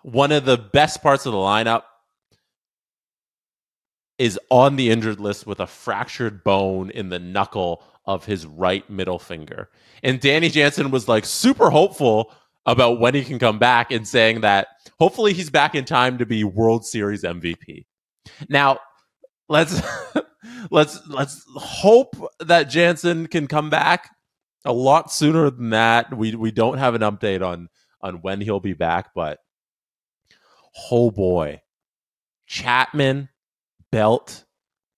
one 0.02 0.32
of 0.32 0.44
the 0.44 0.58
best 0.58 1.02
parts 1.02 1.26
of 1.26 1.32
the 1.32 1.38
lineup, 1.38 1.82
is 4.18 4.38
on 4.50 4.76
the 4.76 4.90
injured 4.90 5.18
list 5.18 5.46
with 5.46 5.60
a 5.60 5.66
fractured 5.66 6.44
bone 6.44 6.90
in 6.90 7.08
the 7.08 7.18
knuckle 7.18 7.82
of 8.04 8.24
his 8.24 8.46
right 8.46 8.88
middle 8.90 9.18
finger. 9.18 9.70
And 10.02 10.20
Danny 10.20 10.48
Jansen 10.48 10.90
was 10.90 11.08
like 11.08 11.24
super 11.24 11.70
hopeful 11.70 12.32
about 12.66 13.00
when 13.00 13.14
he 13.14 13.24
can 13.24 13.38
come 13.38 13.58
back 13.58 13.90
and 13.90 14.06
saying 14.06 14.42
that 14.42 14.68
hopefully 14.98 15.32
he's 15.32 15.50
back 15.50 15.74
in 15.74 15.84
time 15.84 16.18
to 16.18 16.26
be 16.26 16.44
World 16.44 16.84
Series 16.84 17.22
MVP. 17.22 17.86
Now, 18.48 18.78
let's 19.48 19.80
let's 20.70 21.00
let's 21.08 21.44
hope 21.56 22.16
that 22.40 22.64
Jansen 22.64 23.26
can 23.26 23.46
come 23.46 23.70
back 23.70 24.10
a 24.64 24.72
lot 24.72 25.12
sooner 25.12 25.50
than 25.50 25.70
that. 25.70 26.16
We 26.16 26.34
we 26.34 26.50
don't 26.50 26.78
have 26.78 26.94
an 26.94 27.02
update 27.02 27.46
on 27.46 27.68
on 28.00 28.16
when 28.16 28.40
he'll 28.40 28.60
be 28.60 28.74
back, 28.74 29.10
but 29.14 29.38
oh 30.90 31.10
boy. 31.10 31.60
Chapman, 32.46 33.30
Belt, 33.90 34.44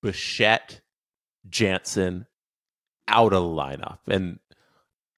Bichette, 0.02 0.81
Jansen, 1.49 2.26
out 3.07 3.33
of 3.33 3.43
the 3.45 3.49
lineup. 3.49 3.99
And 4.09 4.40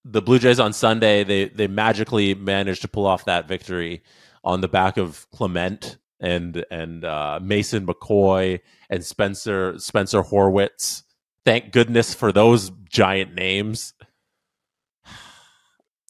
the 0.04 0.20
Blue 0.20 0.38
Jays 0.38 0.60
on 0.60 0.72
Sunday, 0.72 1.24
they 1.24 1.46
they 1.46 1.66
magically 1.66 2.34
managed 2.34 2.82
to 2.82 2.88
pull 2.88 3.06
off 3.06 3.24
that 3.24 3.48
victory 3.48 4.02
on 4.44 4.60
the 4.60 4.68
back 4.68 4.96
of 4.96 5.26
Clement 5.30 5.98
and 6.20 6.64
and 6.70 7.04
uh, 7.04 7.40
Mason 7.42 7.86
McCoy 7.86 8.60
and 8.90 9.04
Spencer 9.04 9.78
Spencer 9.78 10.22
Horwitz. 10.22 11.02
Thank 11.44 11.72
goodness 11.72 12.14
for 12.14 12.32
those 12.32 12.70
giant 12.88 13.34
names. 13.34 13.94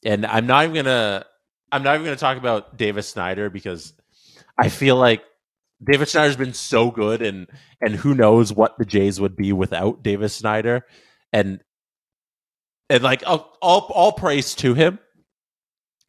And 0.05 0.25
I'm 0.25 0.47
not 0.47 0.63
even 0.63 0.75
gonna 0.75 1.25
I'm 1.71 1.83
not 1.83 1.95
even 1.95 2.05
gonna 2.05 2.17
talk 2.17 2.37
about 2.37 2.77
Davis 2.77 3.11
Schneider 3.11 3.49
because 3.49 3.93
I 4.57 4.69
feel 4.69 4.95
like 4.95 5.23
David 5.83 6.07
Schneider's 6.07 6.37
been 6.37 6.53
so 6.53 6.89
good 6.91 7.21
and 7.21 7.47
and 7.81 7.95
who 7.95 8.15
knows 8.15 8.53
what 8.53 8.77
the 8.77 8.85
Jays 8.85 9.19
would 9.19 9.35
be 9.35 9.53
without 9.53 10.03
Davis 10.03 10.37
Schneider. 10.37 10.85
And 11.33 11.61
and 12.89 13.03
like 13.03 13.23
all, 13.27 13.57
all, 13.61 13.91
all 13.93 14.11
praise 14.13 14.55
to 14.55 14.73
him. 14.73 14.99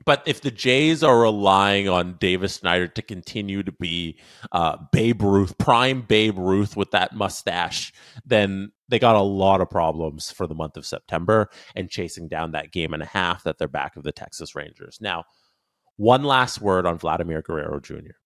But 0.08 0.22
if 0.24 0.40
the 0.40 0.50
Jays 0.50 1.02
are 1.02 1.20
relying 1.20 1.86
on 1.86 2.16
Davis 2.18 2.56
Schneider 2.56 2.88
to 2.88 3.02
continue 3.02 3.62
to 3.62 3.72
be 3.72 4.18
uh, 4.52 4.78
Babe 4.90 5.20
Ruth, 5.20 5.58
prime 5.58 6.00
Babe 6.00 6.38
Ruth 6.38 6.78
with 6.78 6.92
that 6.92 7.14
mustache, 7.14 7.92
then 8.24 8.72
they 8.88 8.98
got 8.98 9.16
a 9.16 9.20
lot 9.20 9.60
of 9.60 9.68
problems 9.68 10.30
for 10.30 10.46
the 10.46 10.54
month 10.54 10.78
of 10.78 10.86
September 10.86 11.50
and 11.76 11.90
chasing 11.90 12.26
down 12.26 12.52
that 12.52 12.72
game 12.72 12.94
and 12.94 13.02
a 13.02 13.06
half 13.06 13.44
that 13.44 13.58
they're 13.58 13.68
back 13.68 13.96
of 13.96 14.02
the 14.02 14.10
Texas 14.10 14.54
Rangers. 14.54 14.96
Now, 14.98 15.24
one 15.98 16.24
last 16.24 16.62
word 16.62 16.86
on 16.86 16.96
Vladimir 16.96 17.42
Guerrero 17.42 17.78
Jr. 17.78 18.16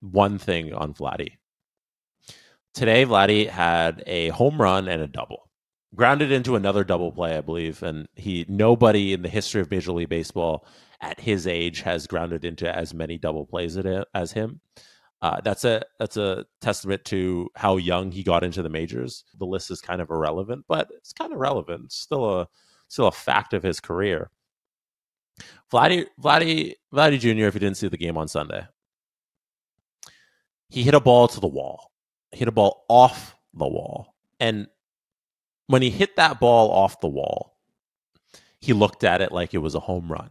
One 0.00 0.38
thing 0.38 0.72
on 0.72 0.94
Vladdy. 0.94 1.32
Today, 2.72 3.04
Vladdy 3.04 3.46
had 3.46 4.02
a 4.06 4.30
home 4.30 4.58
run 4.58 4.88
and 4.88 5.02
a 5.02 5.06
double 5.06 5.51
grounded 5.94 6.32
into 6.32 6.56
another 6.56 6.84
double 6.84 7.12
play, 7.12 7.36
I 7.36 7.40
believe. 7.40 7.82
And 7.82 8.08
he 8.14 8.44
nobody 8.48 9.12
in 9.12 9.22
the 9.22 9.28
history 9.28 9.60
of 9.60 9.70
Major 9.70 9.92
League 9.92 10.08
Baseball 10.08 10.66
at 11.00 11.20
his 11.20 11.46
age 11.46 11.80
has 11.82 12.06
grounded 12.06 12.44
into 12.44 12.74
as 12.74 12.94
many 12.94 13.18
double 13.18 13.46
plays 13.46 13.76
as 14.14 14.32
him. 14.32 14.60
Uh, 15.20 15.40
that's 15.42 15.64
a 15.64 15.82
that's 16.00 16.16
a 16.16 16.44
testament 16.60 17.04
to 17.04 17.48
how 17.54 17.76
young 17.76 18.10
he 18.10 18.22
got 18.24 18.42
into 18.42 18.62
the 18.62 18.68
majors. 18.68 19.24
The 19.38 19.46
list 19.46 19.70
is 19.70 19.80
kind 19.80 20.00
of 20.00 20.10
irrelevant, 20.10 20.64
but 20.66 20.90
it's 20.96 21.12
kind 21.12 21.32
of 21.32 21.38
relevant. 21.38 21.84
It's 21.84 21.96
still 21.96 22.40
a 22.40 22.48
still 22.88 23.06
a 23.06 23.12
fact 23.12 23.54
of 23.54 23.62
his 23.62 23.78
career. 23.78 24.30
Vladdy 25.72 26.06
Vladdy 26.20 26.74
Vladdy 26.92 27.20
Jr. 27.20 27.46
If 27.46 27.54
you 27.54 27.60
didn't 27.60 27.76
see 27.76 27.88
the 27.88 27.96
game 27.96 28.18
on 28.18 28.26
Sunday, 28.26 28.66
he 30.70 30.82
hit 30.82 30.94
a 30.94 31.00
ball 31.00 31.28
to 31.28 31.38
the 31.38 31.46
wall. 31.46 31.92
hit 32.32 32.48
a 32.48 32.52
ball 32.52 32.84
off 32.88 33.36
the 33.54 33.68
wall, 33.68 34.16
and 34.40 34.66
when 35.66 35.82
he 35.82 35.90
hit 35.90 36.16
that 36.16 36.40
ball 36.40 36.70
off 36.70 37.00
the 37.00 37.08
wall, 37.08 37.56
he 38.60 38.72
looked 38.72 39.04
at 39.04 39.20
it 39.20 39.32
like 39.32 39.54
it 39.54 39.58
was 39.58 39.74
a 39.74 39.80
home 39.80 40.10
run. 40.10 40.30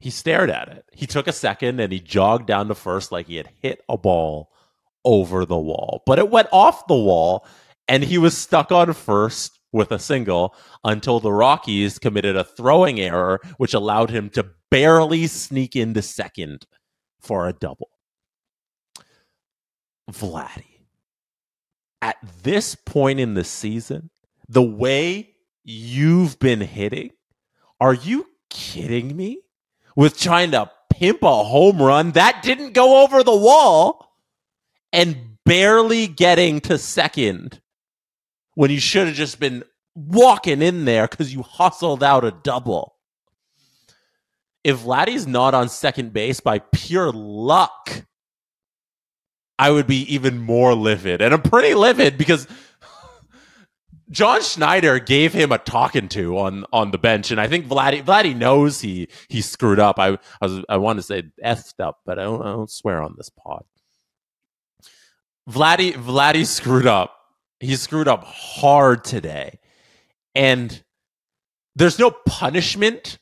He 0.00 0.10
stared 0.10 0.50
at 0.50 0.68
it. 0.68 0.84
He 0.92 1.06
took 1.06 1.26
a 1.26 1.32
second 1.32 1.80
and 1.80 1.92
he 1.92 2.00
jogged 2.00 2.46
down 2.46 2.68
to 2.68 2.74
first 2.74 3.10
like 3.10 3.26
he 3.26 3.36
had 3.36 3.50
hit 3.62 3.82
a 3.88 3.96
ball 3.96 4.50
over 5.04 5.46
the 5.46 5.58
wall. 5.58 6.02
But 6.06 6.18
it 6.18 6.30
went 6.30 6.48
off 6.52 6.86
the 6.86 6.94
wall 6.94 7.46
and 7.88 8.02
he 8.02 8.18
was 8.18 8.36
stuck 8.36 8.70
on 8.70 8.92
first 8.92 9.58
with 9.72 9.90
a 9.90 9.98
single 9.98 10.54
until 10.84 11.20
the 11.20 11.32
Rockies 11.32 11.98
committed 11.98 12.36
a 12.36 12.44
throwing 12.44 13.00
error, 13.00 13.40
which 13.56 13.74
allowed 13.74 14.10
him 14.10 14.30
to 14.30 14.46
barely 14.70 15.26
sneak 15.26 15.74
into 15.74 16.02
second 16.02 16.66
for 17.20 17.48
a 17.48 17.52
double. 17.52 17.90
Vladdy. 20.10 20.80
At 22.02 22.16
this 22.42 22.74
point 22.74 23.18
in 23.18 23.34
the 23.34 23.44
season, 23.44 24.10
the 24.48 24.62
way 24.62 25.34
you've 25.64 26.38
been 26.38 26.60
hitting, 26.60 27.10
are 27.80 27.94
you 27.94 28.26
kidding 28.50 29.16
me? 29.16 29.40
With 29.96 30.18
trying 30.18 30.50
to 30.52 30.70
pimp 30.90 31.22
a 31.22 31.44
home 31.44 31.80
run 31.80 32.12
that 32.12 32.42
didn't 32.42 32.72
go 32.72 33.02
over 33.02 33.22
the 33.22 33.36
wall 33.36 34.12
and 34.92 35.16
barely 35.44 36.06
getting 36.06 36.60
to 36.62 36.78
second 36.78 37.60
when 38.54 38.70
you 38.70 38.80
should 38.80 39.06
have 39.06 39.16
just 39.16 39.38
been 39.38 39.64
walking 39.94 40.62
in 40.62 40.84
there 40.84 41.06
because 41.06 41.32
you 41.32 41.42
hustled 41.42 42.02
out 42.02 42.24
a 42.24 42.30
double. 42.30 42.96
If 44.62 44.80
Vladdy's 44.80 45.26
not 45.26 45.54
on 45.54 45.68
second 45.68 46.12
base 46.12 46.40
by 46.40 46.60
pure 46.60 47.12
luck, 47.12 48.06
I 49.58 49.70
would 49.70 49.86
be 49.86 50.14
even 50.14 50.38
more 50.38 50.74
livid. 50.74 51.20
And 51.20 51.34
I'm 51.34 51.42
pretty 51.42 51.74
livid 51.74 52.16
because 52.16 52.48
John 54.10 54.42
Schneider 54.42 54.98
gave 54.98 55.32
him 55.32 55.52
a 55.52 55.58
talking 55.58 56.08
to 56.10 56.38
on 56.38 56.64
on 56.72 56.90
the 56.90 56.98
bench, 56.98 57.30
and 57.30 57.40
I 57.40 57.48
think 57.48 57.66
Vladdy 57.66 58.02
Vladdy 58.02 58.36
knows 58.36 58.80
he 58.80 59.08
he 59.28 59.40
screwed 59.40 59.78
up. 59.78 59.98
I 59.98 60.18
I, 60.40 60.46
was, 60.46 60.64
I 60.68 60.76
want 60.76 60.98
to 60.98 61.02
say 61.02 61.24
effed 61.42 61.80
up, 61.80 62.00
but 62.04 62.18
I 62.18 62.24
don't, 62.24 62.42
I 62.42 62.52
don't 62.52 62.70
swear 62.70 63.02
on 63.02 63.14
this 63.16 63.30
pod. 63.30 63.64
Vladdy 65.48 65.92
Vladdy 65.92 66.46
screwed 66.46 66.86
up. 66.86 67.16
He 67.60 67.76
screwed 67.76 68.08
up 68.08 68.24
hard 68.24 69.04
today, 69.04 69.58
and 70.34 70.82
there's 71.74 71.98
no 71.98 72.10
punishment 72.10 73.18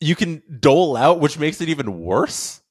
you 0.00 0.16
can 0.16 0.42
dole 0.60 0.96
out, 0.96 1.20
which 1.20 1.38
makes 1.38 1.60
it 1.60 1.68
even 1.68 2.00
worse 2.00 2.62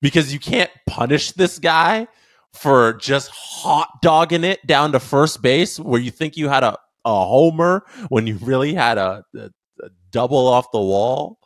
because 0.00 0.32
you 0.32 0.38
can't 0.38 0.70
punish 0.86 1.32
this 1.32 1.58
guy 1.58 2.08
for 2.52 2.94
just 2.94 3.30
hot 3.30 3.88
dogging 4.02 4.44
it 4.44 4.64
down 4.66 4.92
to 4.92 5.00
first 5.00 5.42
base 5.42 5.78
where 5.78 6.00
you 6.00 6.10
think 6.10 6.36
you 6.36 6.48
had 6.48 6.64
a, 6.64 6.76
a 7.04 7.24
homer 7.24 7.84
when 8.08 8.26
you 8.26 8.36
really 8.38 8.74
had 8.74 8.98
a, 8.98 9.24
a, 9.36 9.50
a 9.82 9.88
double 10.10 10.46
off 10.46 10.72
the 10.72 10.80
wall. 10.80 11.38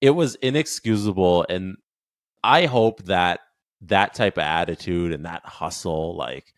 It 0.00 0.10
was 0.10 0.34
inexcusable. 0.36 1.46
And 1.48 1.76
I 2.42 2.66
hope 2.66 3.04
that 3.04 3.40
that 3.82 4.14
type 4.14 4.36
of 4.36 4.44
attitude 4.44 5.12
and 5.12 5.24
that 5.24 5.44
hustle, 5.44 6.16
like, 6.16 6.52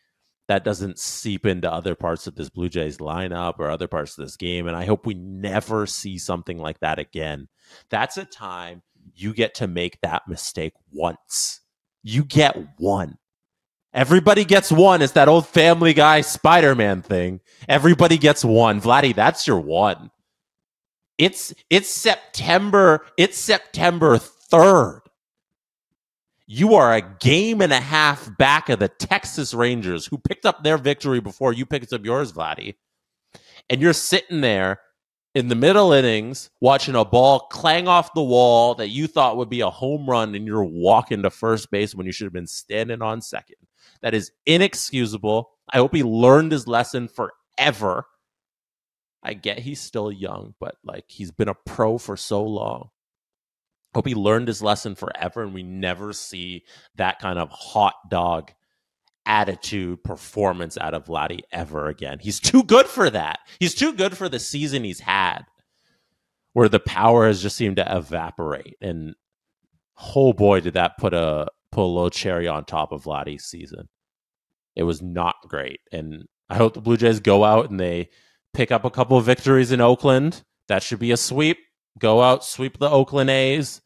that 0.49 0.63
doesn't 0.65 0.99
seep 0.99 1.45
into 1.45 1.71
other 1.73 1.97
parts 1.97 2.27
of 2.27 2.37
this 2.37 2.49
Blue 2.49 2.69
Jays 2.69 2.99
lineup 2.99 3.59
or 3.59 3.69
other 3.69 3.89
parts 3.89 4.17
of 4.17 4.25
this 4.25 4.37
game. 4.37 4.69
And 4.69 4.77
I 4.77 4.85
hope 4.85 5.05
we 5.05 5.15
never 5.15 5.87
see 5.87 6.19
something 6.19 6.59
like 6.59 6.79
that 6.81 7.01
again. 7.01 7.49
That's 7.91 8.17
a 8.17 8.25
time 8.25 8.83
you 9.15 9.33
get 9.33 9.55
to 9.57 9.67
make 9.67 10.01
that 10.03 10.29
mistake 10.29 10.75
once. 10.93 11.63
You 12.05 12.25
get 12.25 12.57
one. 12.79 13.19
Everybody 13.97 14.45
gets 14.45 14.71
one. 14.71 15.01
It's 15.01 15.15
that 15.15 15.27
old 15.27 15.49
family 15.49 15.95
guy 15.95 16.21
Spider 16.21 16.75
Man 16.75 17.01
thing. 17.01 17.41
Everybody 17.67 18.19
gets 18.19 18.45
one. 18.45 18.79
Vladdy, 18.79 19.15
that's 19.15 19.47
your 19.47 19.59
one. 19.59 20.11
It's 21.17 21.55
it's 21.71 21.89
September, 21.89 23.07
it's 23.17 23.39
September 23.39 24.19
3rd. 24.19 25.01
You 26.47 26.75
are 26.75 26.95
a 26.95 27.01
game 27.01 27.63
and 27.63 27.73
a 27.73 27.81
half 27.81 28.37
back 28.37 28.69
of 28.69 28.81
the 28.81 28.89
Texas 28.89 29.55
Rangers 29.55 30.05
who 30.05 30.19
picked 30.19 30.45
up 30.45 30.63
their 30.63 30.77
victory 30.77 31.21
before 31.21 31.55
you 31.55 31.65
picked 31.65 31.95
up 31.95 32.05
yours, 32.05 32.35
Vladdy. 32.35 32.75
And 33.71 33.81
you're 33.81 33.95
sitting 33.95 34.43
there 34.43 34.79
in 35.35 35.49
the 35.49 35.55
middle 35.55 35.93
innings 35.93 36.51
watching 36.61 36.95
a 36.95 37.05
ball 37.05 37.49
clang 37.51 37.89
off 37.89 38.13
the 38.13 38.23
wall 38.23 38.75
that 38.75 38.91
you 38.91 39.07
thought 39.07 39.39
would 39.39 39.49
be 39.49 39.63
a 39.63 39.71
home 39.71 40.09
run 40.09 40.35
and 40.35 40.47
you're 40.47 40.63
walking 40.63 41.23
to 41.23 41.31
first 41.31 41.71
base 41.71 41.95
when 41.95 42.05
you 42.05 42.13
should 42.13 42.27
have 42.27 42.33
been 42.35 42.47
standing 42.47 43.01
on 43.01 43.23
second. 43.23 43.57
That 44.03 44.15
is 44.15 44.31
inexcusable. 44.45 45.51
I 45.73 45.79
hope 45.79 45.95
he 45.95 46.03
learned 46.03 46.53
his 46.53 46.67
lesson 46.67 47.09
forever. 47.09 48.07
I 49.23 49.35
get 49.35 49.59
he's 49.59 49.81
still 49.81 50.13
young, 50.13 50.55
but 50.61 50.77
like 50.85 51.05
he's 51.09 51.33
been 51.33 51.49
a 51.49 51.55
pro 51.55 51.99
for 51.99 52.17
so 52.17 52.45
long. 52.45 52.91
Hope 53.95 54.07
he 54.07 54.15
learned 54.15 54.49
his 54.49 54.63
lesson 54.63 54.95
forever 54.95 55.43
and 55.43 55.55
we 55.55 55.63
never 55.63 56.13
see 56.13 56.65
that 56.97 57.19
kind 57.19 57.39
of 57.39 57.51
hot 57.51 57.95
dog 58.11 58.53
attitude 59.25 60.05
performance 60.05 60.79
out 60.79 60.95
of 60.95 61.07
Vladdy 61.07 61.41
ever 61.51 61.89
again. 61.89 62.19
He's 62.21 62.39
too 62.39 62.63
good 62.63 62.87
for 62.87 63.11
that. 63.11 63.41
He's 63.59 63.75
too 63.75 63.93
good 63.93 64.17
for 64.17 64.29
the 64.29 64.39
season 64.39 64.85
he's 64.85 65.01
had 65.01 65.45
where 66.53 66.69
the 66.71 66.81
power 66.81 67.27
has 67.27 67.43
just 67.43 67.57
seemed 67.57 67.77
to 67.77 67.97
evaporate. 67.97 68.77
And 68.81 69.15
oh 70.15 70.33
boy, 70.33 70.61
did 70.61 70.75
that 70.75 70.97
put 70.97 71.13
a 71.13 71.49
put 71.77 71.85
a 71.85 71.93
little 71.93 72.11
cherry 72.11 72.49
on 72.49 72.65
top 72.65 72.91
of 72.91 73.05
Vladdy's 73.05 73.45
season. 73.45 73.89
It 74.75 74.85
was 74.85 75.03
not 75.03 75.37
great. 75.47 75.81
And 75.93 76.25
I 76.49 76.57
hope 76.57 76.75
the 76.75 76.81
Blue 76.81 76.97
Jays 76.97 77.21
go 77.21 77.45
out 77.45 77.71
and 77.71 77.79
they 77.79 78.09
pick 78.55 78.73
up 78.73 78.85
a 78.85 78.91
couple 78.91 79.19
of 79.19 79.27
victories 79.27 79.73
in 79.73 79.81
Oakland. 79.83 80.43
That 80.69 80.83
should 80.83 80.99
be 80.99 81.13
a 81.13 81.17
sweep. 81.17 81.59
Go 81.99 82.23
out, 82.23 82.45
sweep 82.45 82.79
the 82.79 82.91
Oakland 82.91 83.31
A's. 83.31 83.83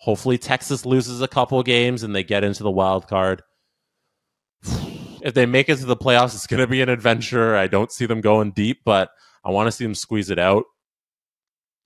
Hopefully 0.00 0.38
Texas 0.38 0.84
loses 0.84 1.22
a 1.22 1.28
couple 1.28 1.62
games 1.62 2.02
and 2.02 2.14
they 2.14 2.22
get 2.22 2.44
into 2.44 2.62
the 2.62 2.70
wild 2.70 3.08
card 3.08 3.42
if 5.22 5.34
they 5.34 5.46
make 5.46 5.68
it 5.68 5.78
to 5.78 5.86
the 5.86 5.96
playoffs, 5.96 6.34
it's 6.34 6.46
going 6.46 6.60
to 6.60 6.66
be 6.66 6.82
an 6.82 6.88
adventure. 6.88 7.56
I 7.56 7.66
don't 7.66 7.90
see 7.90 8.06
them 8.06 8.20
going 8.20 8.52
deep, 8.52 8.80
but 8.84 9.10
I 9.44 9.50
want 9.50 9.66
to 9.66 9.72
see 9.72 9.84
them 9.84 9.94
squeeze 9.94 10.30
it 10.30 10.38
out. 10.38 10.64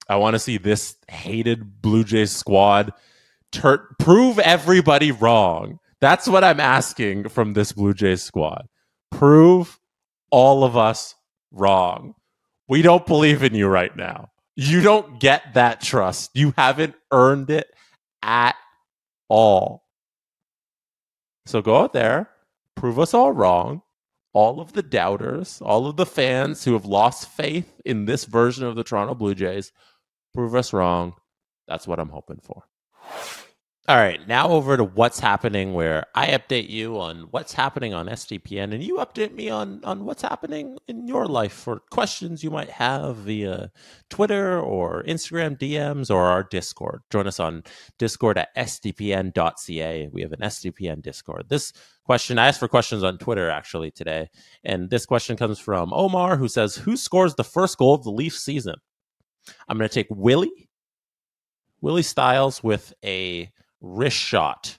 I 0.09 0.17
want 0.17 0.35
to 0.35 0.41
see 0.41 0.59
this 0.59 0.97
hated 1.09 1.81
Blue 1.81 2.05
Jays 2.05 2.33
squad 2.33 2.93
ter- 3.55 3.89
prove 3.99 4.39
everybody 4.39 5.13
wrong. 5.13 5.79
That's 6.01 6.29
what 6.29 6.45
I'm 6.45 6.61
asking 6.61 7.29
from 7.29 7.55
this 7.55 7.73
Blue 7.73 7.95
Jays 7.95 8.23
squad. 8.23 8.69
Prove 9.11 9.79
all 10.31 10.65
of 10.65 10.77
us 10.77 11.15
wrong. 11.51 12.15
We 12.69 12.83
don't 12.83 13.07
believe 13.07 13.43
in 13.43 13.55
you 13.55 13.69
right 13.69 13.95
now. 13.97 14.31
You 14.57 14.83
don't 14.83 15.19
get 15.21 15.55
that 15.55 15.81
trust. 15.81 16.31
You 16.35 16.53
haven't 16.57 16.95
earned 17.11 17.51
it 17.51 17.73
at 18.23 18.57
all. 19.29 19.85
So 21.47 21.63
go 21.63 21.77
out 21.83 21.93
there, 21.93 22.31
prove 22.75 22.99
us 22.99 23.15
all 23.15 23.33
wrong. 23.33 23.83
All 24.33 24.61
of 24.61 24.73
the 24.73 24.83
doubters, 24.83 25.63
all 25.63 25.87
of 25.87 25.97
the 25.97 26.07
fans 26.07 26.65
who 26.65 26.73
have 26.73 26.87
lost 26.87 27.29
faith 27.29 27.81
in 27.85 28.07
this 28.07 28.25
version 28.25 28.67
of 28.67 28.75
the 28.75 28.83
Toronto 28.83 29.15
Blue 29.15 29.35
Jays, 29.35 29.71
prove 30.33 30.57
us 30.57 30.73
wrong. 30.73 31.15
That's 31.69 31.87
what 31.87 32.01
I'm 32.01 32.09
hoping 32.09 32.41
for. 32.43 32.65
All 33.87 33.97
right, 33.97 34.27
now 34.27 34.49
over 34.49 34.79
to 34.79 34.85
what's 34.85 35.21
happening 35.21 35.75
where 35.75 36.07
I 36.15 36.29
update 36.29 36.71
you 36.71 36.99
on 36.99 37.29
what's 37.33 37.53
happening 37.53 37.93
on 37.93 38.07
SDPN 38.07 38.73
and 38.73 38.83
you 38.83 38.97
update 38.97 39.35
me 39.35 39.51
on 39.51 39.85
on 39.85 40.07
what's 40.07 40.23
happening 40.23 40.79
in 40.89 41.07
your 41.07 41.27
life 41.27 41.53
for 41.53 41.81
questions 41.91 42.43
you 42.43 42.51
might 42.51 42.71
have 42.71 43.17
via 43.17 43.71
Twitter 44.09 44.59
or 44.59 45.03
Instagram 45.03 45.59
DMs 45.59 46.11
or 46.11 46.23
our 46.23 46.43
Discord. 46.45 47.03
Join 47.11 47.27
us 47.27 47.39
on 47.39 47.63
Discord 47.99 48.39
at 48.39 48.57
sdpn.ca. 48.57 50.09
We 50.11 50.23
have 50.23 50.33
an 50.33 50.41
SDPN 50.41 51.03
Discord. 51.03 51.51
This 51.51 51.75
question 52.07 52.39
I 52.39 52.47
asked 52.49 52.61
for 52.61 52.69
questions 52.69 53.03
on 53.03 53.19
Twitter 53.19 53.51
actually 53.51 53.91
today, 53.91 54.31
and 54.65 54.89
this 54.89 55.05
question 55.05 55.37
comes 55.37 55.59
from 55.59 55.93
Omar 55.93 56.39
who 56.39 56.49
says, 56.49 56.75
"Who 56.77 56.97
scores 56.97 57.35
the 57.35 57.45
first 57.45 57.77
goal 57.77 57.93
of 57.93 58.03
the 58.03 58.11
Leaf 58.11 58.35
season?" 58.35 58.77
I'm 59.69 59.77
going 59.77 59.91
to 59.91 59.95
take 59.95 60.07
Willie 60.09 60.71
Willie 61.83 62.03
Styles 62.03 62.65
with 62.65 62.95
a 63.05 63.51
wrist 63.85 64.17
shot. 64.17 64.79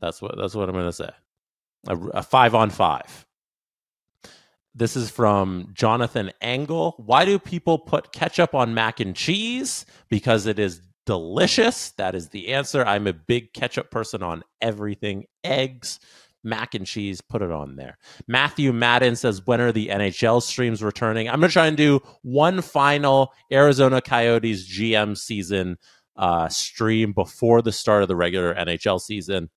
That's 0.00 0.20
what 0.20 0.36
that's 0.36 0.54
what 0.54 0.68
I'm 0.68 0.74
going 0.74 0.86
to 0.86 0.92
say. 0.92 1.10
A, 1.88 1.96
a, 1.96 2.22
five 2.22 2.54
on 2.54 2.70
five. 2.70 3.26
This 4.74 4.96
is 4.96 5.10
from 5.10 5.70
Jonathan 5.72 6.30
Angle. 6.40 6.94
Why 6.98 7.24
do 7.24 7.38
people 7.38 7.78
put 7.78 8.12
ketchup 8.12 8.54
on 8.54 8.74
mac 8.74 9.00
and 9.00 9.16
cheese? 9.16 9.84
Because 10.08 10.46
it 10.46 10.58
is 10.58 10.80
delicious. 11.06 11.90
That 11.92 12.14
is 12.14 12.28
the 12.28 12.52
answer. 12.52 12.84
I'm 12.84 13.06
a 13.06 13.12
big 13.12 13.52
ketchup 13.52 13.90
person 13.90 14.22
on 14.22 14.42
everything. 14.60 15.24
Eggs, 15.42 15.98
mac 16.44 16.74
and 16.74 16.86
cheese, 16.86 17.20
put 17.20 17.42
it 17.42 17.50
on 17.50 17.76
there. 17.76 17.98
Matthew 18.28 18.72
Madden 18.72 19.16
says, 19.16 19.46
When 19.46 19.60
are 19.60 19.72
the 19.72 19.88
NHL 19.88 20.42
streams 20.42 20.82
returning? 20.82 21.28
I'm 21.28 21.40
going 21.40 21.48
to 21.48 21.52
try 21.52 21.66
and 21.66 21.76
do 21.76 22.00
one 22.22 22.62
final 22.62 23.32
Arizona 23.52 24.00
Coyotes 24.00 24.68
GM 24.70 25.16
season 25.16 25.78
uh, 26.20 26.48
stream 26.48 27.12
before 27.12 27.62
the 27.62 27.72
start 27.72 28.02
of 28.02 28.08
the 28.08 28.14
regular 28.14 28.54
NHL 28.54 29.00
season, 29.00 29.48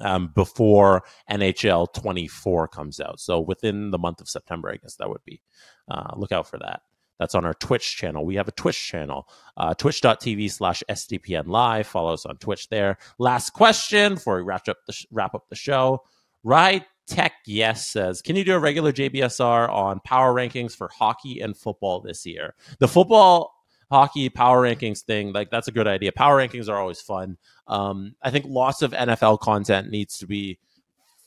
um, 0.00 0.32
before 0.34 1.02
NHL 1.30 1.92
24 1.92 2.68
comes 2.68 3.00
out. 3.00 3.20
So 3.20 3.38
within 3.38 3.90
the 3.90 3.98
month 3.98 4.20
of 4.22 4.28
September, 4.30 4.70
I 4.70 4.76
guess 4.76 4.96
that 4.96 5.08
would 5.08 5.22
be. 5.26 5.42
Uh, 5.88 6.14
look 6.16 6.32
out 6.32 6.48
for 6.48 6.58
that. 6.58 6.80
That's 7.18 7.34
on 7.34 7.44
our 7.44 7.54
Twitch 7.54 7.96
channel. 7.96 8.24
We 8.24 8.36
have 8.36 8.48
a 8.48 8.52
Twitch 8.52 8.82
channel, 8.82 9.28
uh, 9.56 9.74
twitch.tv 9.74 10.50
slash 10.50 10.82
SDPN 10.88 11.48
live. 11.48 11.86
Follow 11.86 12.14
us 12.14 12.24
on 12.24 12.36
Twitch 12.36 12.68
there. 12.68 12.96
Last 13.18 13.50
question 13.50 14.14
before 14.14 14.36
we 14.36 14.42
wrap 14.42 14.68
up 14.68 14.78
the, 14.86 14.92
sh- 14.92 15.06
wrap 15.10 15.34
up 15.34 15.48
the 15.50 15.56
show. 15.56 16.04
Ride 16.44 16.86
Tech 17.08 17.32
Yes 17.44 17.86
says, 17.86 18.22
Can 18.22 18.36
you 18.36 18.44
do 18.44 18.54
a 18.54 18.58
regular 18.58 18.92
JBSR 18.92 19.68
on 19.68 20.00
power 20.00 20.32
rankings 20.32 20.76
for 20.76 20.88
hockey 20.88 21.40
and 21.40 21.56
football 21.56 22.00
this 22.00 22.24
year? 22.24 22.54
The 22.78 22.88
football 22.88 23.57
hockey 23.90 24.28
power 24.28 24.62
rankings 24.62 25.02
thing, 25.02 25.32
like 25.32 25.50
that's 25.50 25.68
a 25.68 25.72
good 25.72 25.88
idea. 25.88 26.12
Power 26.12 26.38
rankings 26.38 26.68
are 26.68 26.76
always 26.76 27.00
fun. 27.00 27.36
Um, 27.66 28.14
I 28.22 28.30
think 28.30 28.46
lots 28.48 28.82
of 28.82 28.92
NFL 28.92 29.40
content 29.40 29.90
needs 29.90 30.18
to 30.18 30.26
be 30.26 30.58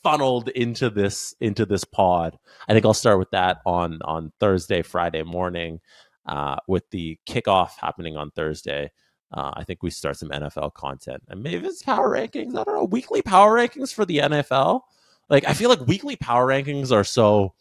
funneled 0.02 0.48
into 0.50 0.90
this 0.90 1.34
into 1.40 1.66
this 1.66 1.84
pod. 1.84 2.38
I 2.68 2.72
think 2.72 2.84
I'll 2.84 2.94
start 2.94 3.18
with 3.18 3.30
that 3.30 3.58
on 3.66 4.00
on 4.02 4.32
Thursday, 4.40 4.82
Friday 4.82 5.22
morning, 5.22 5.80
uh, 6.26 6.56
with 6.68 6.88
the 6.90 7.18
kickoff 7.26 7.72
happening 7.78 8.16
on 8.16 8.30
Thursday. 8.30 8.90
Uh, 9.32 9.50
I 9.54 9.64
think 9.64 9.82
we 9.82 9.90
start 9.90 10.18
some 10.18 10.28
NFL 10.28 10.74
content, 10.74 11.22
and 11.28 11.42
maybe 11.42 11.66
it's 11.66 11.82
power 11.82 12.10
rankings. 12.10 12.50
I 12.50 12.64
don't 12.64 12.74
know 12.74 12.84
weekly 12.84 13.22
power 13.22 13.56
rankings 13.56 13.92
for 13.92 14.04
the 14.04 14.18
NFL. 14.18 14.82
Like 15.30 15.48
I 15.48 15.54
feel 15.54 15.70
like 15.70 15.86
weekly 15.86 16.16
power 16.16 16.46
rankings 16.46 16.92
are 16.92 17.04
so 17.04 17.54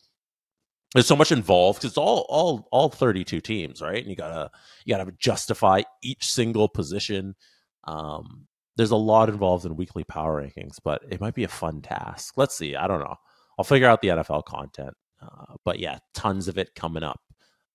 there's 0.93 1.07
so 1.07 1.15
much 1.15 1.31
involved 1.31 1.79
because 1.79 1.91
it's 1.91 1.97
all 1.97 2.25
all 2.29 2.67
all 2.71 2.89
32 2.89 3.41
teams 3.41 3.81
right 3.81 3.99
and 3.99 4.07
you 4.07 4.15
gotta 4.15 4.49
you 4.85 4.95
gotta 4.95 5.11
justify 5.17 5.81
each 6.03 6.25
single 6.25 6.67
position 6.67 7.35
um 7.85 8.47
there's 8.77 8.91
a 8.91 8.95
lot 8.95 9.29
involved 9.29 9.65
in 9.65 9.75
weekly 9.75 10.03
power 10.03 10.41
rankings 10.41 10.77
but 10.83 11.01
it 11.09 11.21
might 11.21 11.35
be 11.35 11.43
a 11.43 11.47
fun 11.47 11.81
task 11.81 12.33
let's 12.37 12.57
see 12.57 12.75
i 12.75 12.87
don't 12.87 12.99
know 12.99 13.15
i'll 13.57 13.65
figure 13.65 13.87
out 13.87 14.01
the 14.01 14.09
nfl 14.09 14.43
content 14.43 14.95
Uh, 15.21 15.53
but 15.63 15.77
yeah, 15.77 15.99
tons 16.15 16.47
of 16.47 16.57
it 16.57 16.73
coming 16.73 17.03
up 17.03 17.21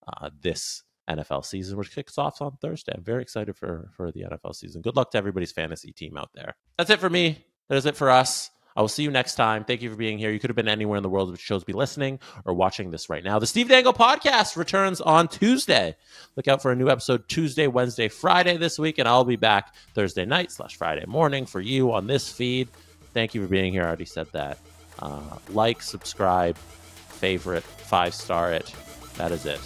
uh, 0.08 0.30
this 0.42 0.82
NFL 1.08 1.44
season, 1.44 1.78
which 1.78 1.94
kicks 1.94 2.18
off 2.18 2.42
on 2.42 2.56
Thursday. 2.60 2.92
I'm 2.92 3.04
very 3.04 3.22
excited 3.22 3.54
for 3.56 3.88
for 3.96 4.10
the 4.10 4.22
NFL 4.22 4.56
season. 4.56 4.82
Good 4.82 4.96
luck 4.96 5.12
to 5.12 5.18
everybody's 5.18 5.52
fantasy 5.52 5.92
team 5.92 6.16
out 6.16 6.30
there. 6.34 6.56
That's 6.76 6.90
it 6.90 6.98
for 6.98 7.08
me. 7.08 7.46
That 7.68 7.76
is 7.76 7.86
it 7.86 7.94
for 7.94 8.10
us. 8.10 8.50
I 8.76 8.80
will 8.82 8.88
see 8.88 9.02
you 9.02 9.10
next 9.10 9.36
time. 9.36 9.64
Thank 9.64 9.80
you 9.82 9.90
for 9.90 9.96
being 9.96 10.18
here. 10.18 10.30
You 10.30 10.38
could 10.38 10.50
have 10.50 10.56
been 10.56 10.68
anywhere 10.68 10.96
in 10.98 11.02
the 11.02 11.08
world, 11.08 11.30
which 11.30 11.40
shows 11.40 11.64
be 11.64 11.72
listening 11.72 12.18
or 12.44 12.52
watching 12.52 12.90
this 12.90 13.08
right 13.08 13.24
now. 13.24 13.38
The 13.38 13.46
Steve 13.46 13.68
Dangle 13.68 13.94
podcast 13.94 14.56
returns 14.56 15.00
on 15.00 15.28
Tuesday. 15.28 15.96
Look 16.36 16.46
out 16.46 16.60
for 16.60 16.72
a 16.72 16.76
new 16.76 16.90
episode 16.90 17.28
Tuesday, 17.28 17.66
Wednesday, 17.68 18.08
Friday 18.08 18.56
this 18.58 18.78
week, 18.78 18.98
and 18.98 19.08
I'll 19.08 19.24
be 19.24 19.36
back 19.36 19.74
Thursday 19.94 20.26
night 20.26 20.52
slash 20.52 20.76
Friday 20.76 21.04
morning 21.06 21.46
for 21.46 21.60
you 21.60 21.92
on 21.92 22.06
this 22.06 22.30
feed. 22.30 22.68
Thank 23.14 23.34
you 23.34 23.42
for 23.42 23.48
being 23.48 23.72
here. 23.72 23.82
I 23.82 23.86
already 23.86 24.04
said 24.04 24.26
that. 24.32 24.58
Uh, 24.98 25.20
like, 25.50 25.80
subscribe, 25.80 26.56
favorite, 26.56 27.62
five 27.62 28.14
star 28.14 28.52
it. 28.52 28.72
That 29.16 29.32
is 29.32 29.46
it. 29.46 29.60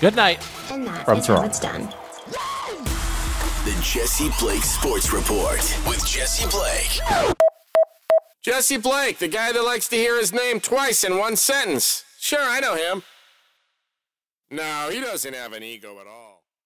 Good 0.00 0.14
night. 0.16 0.46
And 0.70 0.86
that 0.86 1.04
From 1.06 1.18
is 1.18 1.26
how 1.26 1.34
Toronto. 1.36 1.48
it's 1.48 1.60
done. 1.60 1.88
The 3.64 3.80
Jesse 3.82 4.28
Blake 4.40 4.62
Sports 4.64 5.12
Report 5.12 5.60
with 5.86 6.04
Jesse 6.04 6.48
Blake. 6.50 7.38
Jesse 8.42 8.76
Blake, 8.76 9.18
the 9.18 9.28
guy 9.28 9.52
that 9.52 9.62
likes 9.62 9.86
to 9.88 9.96
hear 9.96 10.18
his 10.18 10.32
name 10.32 10.58
twice 10.58 11.04
in 11.04 11.16
one 11.16 11.36
sentence. 11.36 12.04
Sure, 12.18 12.42
I 12.42 12.58
know 12.58 12.74
him. 12.74 13.04
No, 14.50 14.90
he 14.90 15.00
doesn't 15.00 15.32
have 15.32 15.52
an 15.52 15.62
ego 15.62 16.00
at 16.00 16.08
all. 16.08 16.41